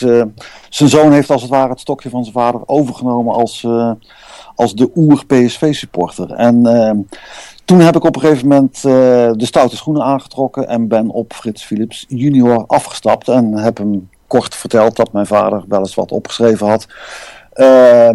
[0.68, 3.64] zijn zoon heeft als het ware het stokje van zijn vader overgenomen als
[4.56, 6.30] als de oer-PSV-supporter.
[6.30, 6.90] En uh,
[7.66, 8.82] toen heb ik op een gegeven moment uh,
[9.32, 13.28] de stoute schoenen aangetrokken en ben op Frits Philips junior afgestapt.
[13.28, 16.86] En heb hem kort verteld dat mijn vader wel eens wat opgeschreven had.
[17.54, 18.08] Uh,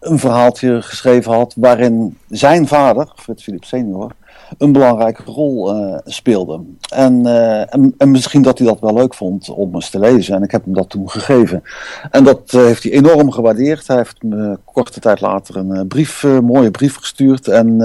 [0.00, 4.12] een verhaaltje geschreven had waarin zijn vader, Frits Philips senior,
[4.58, 6.60] een belangrijke rol uh, speelde.
[6.88, 10.34] En, uh, en, en, misschien dat hij dat wel leuk vond om eens te lezen.
[10.34, 11.62] En ik heb hem dat toen gegeven.
[12.10, 13.86] En dat uh, heeft hij enorm gewaardeerd.
[13.86, 17.48] Hij heeft me korte tijd later een brief, mooie brief gestuurd.
[17.48, 17.80] En,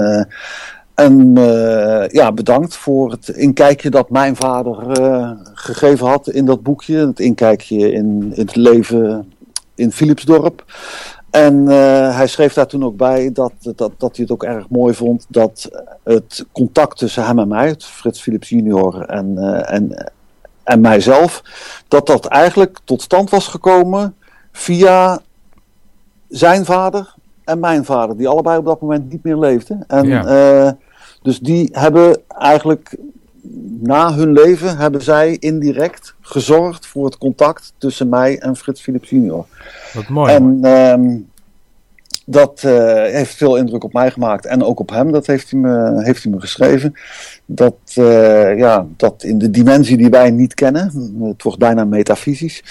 [0.94, 1.34] en
[2.10, 4.76] ja, bedankt voor het inkijkje dat mijn vader
[5.54, 7.06] gegeven had in dat boekje.
[7.06, 9.32] Het inkijkje in, in het leven
[9.74, 10.64] in Philipsdorp.
[11.30, 14.68] En uh, hij schreef daar toen ook bij dat, dat, dat hij het ook erg
[14.68, 15.70] mooi vond dat
[16.02, 20.12] het contact tussen hem en mij, Frits Philips junior en, uh, en,
[20.62, 21.42] en mijzelf,
[21.88, 24.14] dat dat eigenlijk tot stand was gekomen
[24.52, 25.20] via
[26.28, 27.14] zijn vader
[27.44, 29.84] en mijn vader, die allebei op dat moment niet meer leefden.
[29.86, 30.64] En, ja.
[30.66, 30.72] uh,
[31.22, 32.96] dus die hebben eigenlijk
[33.80, 39.10] na hun leven hebben zij indirect gezorgd voor het contact tussen mij en Frits Philips
[39.10, 39.46] junior.
[39.92, 40.32] Wat mooi.
[40.34, 41.28] En um,
[42.30, 45.12] dat uh, heeft veel indruk op mij gemaakt en ook op hem.
[45.12, 46.94] Dat heeft hij me, heeft hij me geschreven.
[47.50, 52.62] Dat, uh, ja, dat in de dimensie die wij niet kennen, het wordt bijna metafysisch,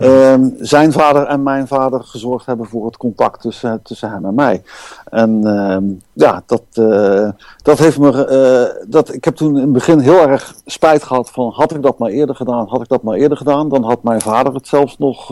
[0.00, 4.34] uh, zijn vader en mijn vader gezorgd hebben voor het contact tussen, tussen hem en
[4.34, 4.62] mij.
[5.10, 7.28] En ehm, ja, dat, uh,
[7.62, 8.84] dat heeft me.
[8.88, 11.98] dat, ik heb toen in het begin heel erg spijt gehad van had ik dat
[11.98, 14.98] maar eerder gedaan, had ik dat maar eerder gedaan, dan had mijn vader het zelfs
[14.98, 15.30] nog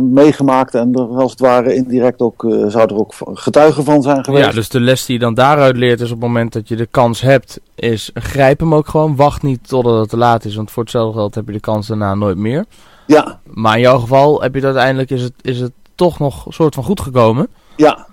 [0.00, 4.46] meegemaakt en er als het ware indirect ook zou er ook getuige van zijn geweest.
[4.46, 6.76] Ja, dus de les die je dan daaruit leert is op het moment dat je
[6.76, 9.16] de kans hebt, is grijp hem ook gewoon.
[9.16, 11.86] Wacht niet totdat het te laat is, want voor hetzelfde geld heb je de kans
[11.86, 12.64] daarna nooit meer.
[13.06, 13.40] Ja.
[13.44, 16.52] Maar in jouw geval heb je het uiteindelijk, is het, is het toch nog een
[16.52, 17.48] soort van goed gekomen?
[17.76, 18.06] Ja,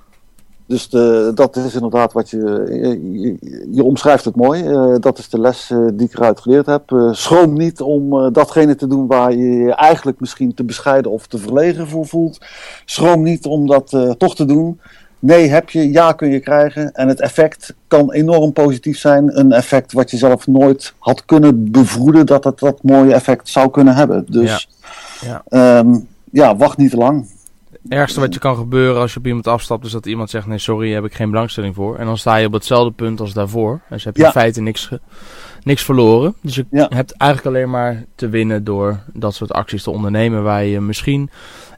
[0.70, 2.38] dus de, dat is inderdaad wat je,
[3.12, 3.38] je,
[3.72, 4.64] je omschrijft het mooi.
[4.64, 6.92] Uh, dat is de les uh, die ik eruit geleerd heb.
[6.92, 11.28] Uh, schroom niet om datgene te doen waar je je eigenlijk misschien te bescheiden of
[11.28, 12.46] te verlegen voor voelt.
[12.86, 14.80] Schroom niet om dat toch te doen.
[15.20, 16.92] Nee heb je, ja kun je krijgen.
[16.92, 19.40] En het effect kan enorm positief zijn.
[19.40, 23.70] Een effect wat je zelf nooit had kunnen bevroeden dat het dat mooie effect zou
[23.70, 24.26] kunnen hebben.
[24.30, 24.68] Dus
[25.22, 25.80] ja, ja.
[25.80, 27.28] Um, ja wacht niet te lang.
[27.84, 30.48] Het ergste wat je kan gebeuren als je op iemand afstapt is dat iemand zegt:
[30.48, 31.98] Nee, sorry, heb ik geen belangstelling voor.
[31.98, 33.82] En dan sta je op hetzelfde punt als daarvoor.
[33.90, 34.90] Dus heb je in feite niks,
[35.64, 36.36] niks verloren.
[36.42, 40.64] Dus je hebt eigenlijk alleen maar te winnen door dat soort acties te ondernemen waar
[40.64, 41.30] je misschien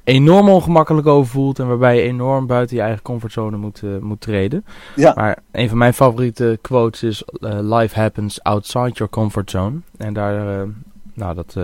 [0.03, 4.21] enorm ongemakkelijk over voelt en waarbij je enorm buiten je eigen comfortzone moet, uh, moet
[4.21, 4.65] treden.
[4.95, 5.13] Ja.
[5.15, 9.79] Maar een van mijn favoriete quotes is: uh, Life happens outside your comfort zone.
[9.97, 10.67] En daar, uh,
[11.13, 11.55] nou, dat,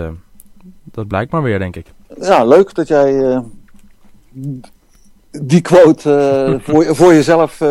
[0.84, 1.86] dat blijkt maar weer, denk ik.
[2.20, 3.42] Ja, leuk dat jij
[5.30, 7.62] die quote voor, voor jezelf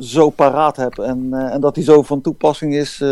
[0.00, 3.02] zo paraat hebt en, en dat die zo van toepassing is.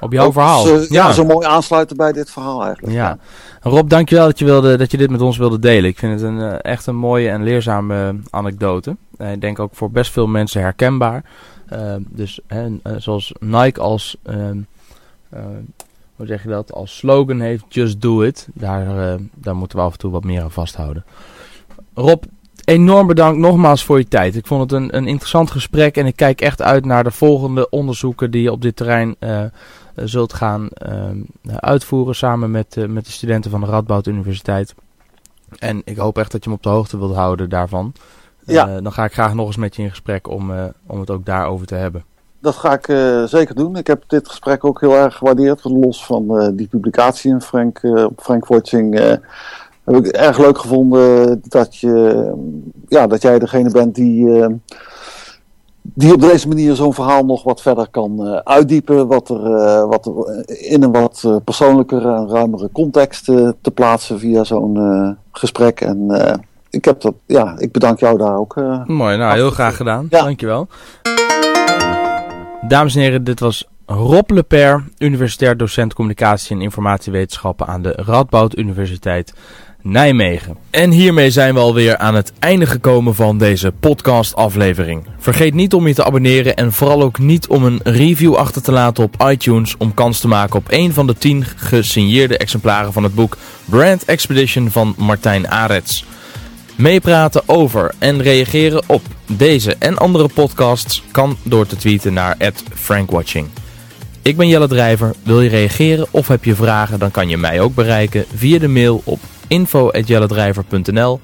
[0.00, 0.62] Op jouw verhaal.
[0.64, 1.12] Zo, ja.
[1.12, 2.94] zo mooi aansluiten bij dit verhaal eigenlijk.
[2.94, 3.18] Ja.
[3.60, 5.90] Rob, dankjewel dat je, wilde, dat je dit met ons wilde delen.
[5.90, 8.96] Ik vind het een, eh, echt een mooie en leerzame anekdote.
[9.18, 11.24] Uh, ik denk ook voor best veel mensen herkenbaar.
[11.72, 12.40] Uh, dus
[12.96, 14.58] zoals Nike als, ehm,
[16.16, 18.48] hoe zeg je dat, als slogan heeft, just do it.
[18.54, 21.04] Daar, daar moeten we af en toe wat meer aan vasthouden.
[21.94, 22.22] Rob,
[22.70, 24.36] enorm bedankt nogmaals voor je tijd.
[24.36, 27.68] Ik vond het een, een interessant gesprek en ik kijk echt uit naar de volgende
[27.68, 29.44] onderzoeken die je op dit terrein eh,
[29.94, 31.18] zult gaan ehm,
[31.56, 34.74] uitvoeren samen met, eh, met de studenten van de Radboud Universiteit.
[35.58, 37.92] En ik hoop echt dat je me op de hoogte wilt houden daarvan.
[38.44, 38.68] Ja.
[38.68, 40.52] Eh, dan ga ik graag nog eens met je in gesprek om,
[40.86, 42.04] om het ook daarover te hebben.
[42.38, 42.86] Dat ga ik
[43.28, 43.76] zeker doen.
[43.76, 45.64] Ik heb dit gesprek ook heel erg gewaardeerd.
[45.64, 47.80] Los van die publicatie in Frank,
[48.16, 48.98] Frank Watching
[49.84, 52.32] heb ik erg leuk gevonden dat, je,
[52.88, 54.26] ja, dat jij degene bent die
[55.94, 59.88] die op deze manier zo'n verhaal nog wat verder kan uh, uitdiepen, wat er, uh,
[59.88, 63.24] wat er in een wat uh, persoonlijkere en ruimere context
[63.60, 65.80] te plaatsen via zo'n gesprek.
[65.80, 66.10] En
[66.70, 68.54] ik, heb dat, ja, ik bedank jou daar ook.
[68.86, 70.06] Mooi, nou heel graag gedaan.
[70.10, 70.22] Ja.
[70.22, 70.68] Dankjewel.
[72.68, 78.56] Dames en heren, dit was Rob Leper, universitair docent communicatie en informatiewetenschappen aan de Radboud
[78.56, 79.34] Universiteit
[79.82, 80.56] Nijmegen.
[80.70, 85.06] En hiermee zijn we alweer aan het einde gekomen van deze podcast-aflevering.
[85.18, 88.72] Vergeet niet om je te abonneren en vooral ook niet om een review achter te
[88.72, 93.02] laten op iTunes om kans te maken op een van de 10 gesigneerde exemplaren van
[93.02, 96.04] het boek Brand Expedition van Martijn Arets.
[96.76, 102.36] Meepraten over en reageren op deze en andere podcasts kan door te tweeten naar
[102.74, 103.48] @frankwatching.
[104.22, 105.14] Ik ben Jelle Drijver.
[105.22, 108.68] Wil je reageren of heb je vragen, dan kan je mij ook bereiken via de
[108.68, 109.20] mail op
[109.50, 111.20] info.jelledrijver.nl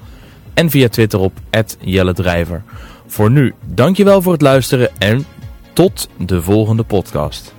[0.53, 1.33] en via Twitter op
[1.79, 2.63] @jelledrijver.
[3.05, 5.25] Voor nu, dankjewel voor het luisteren en
[5.73, 7.55] tot de volgende podcast.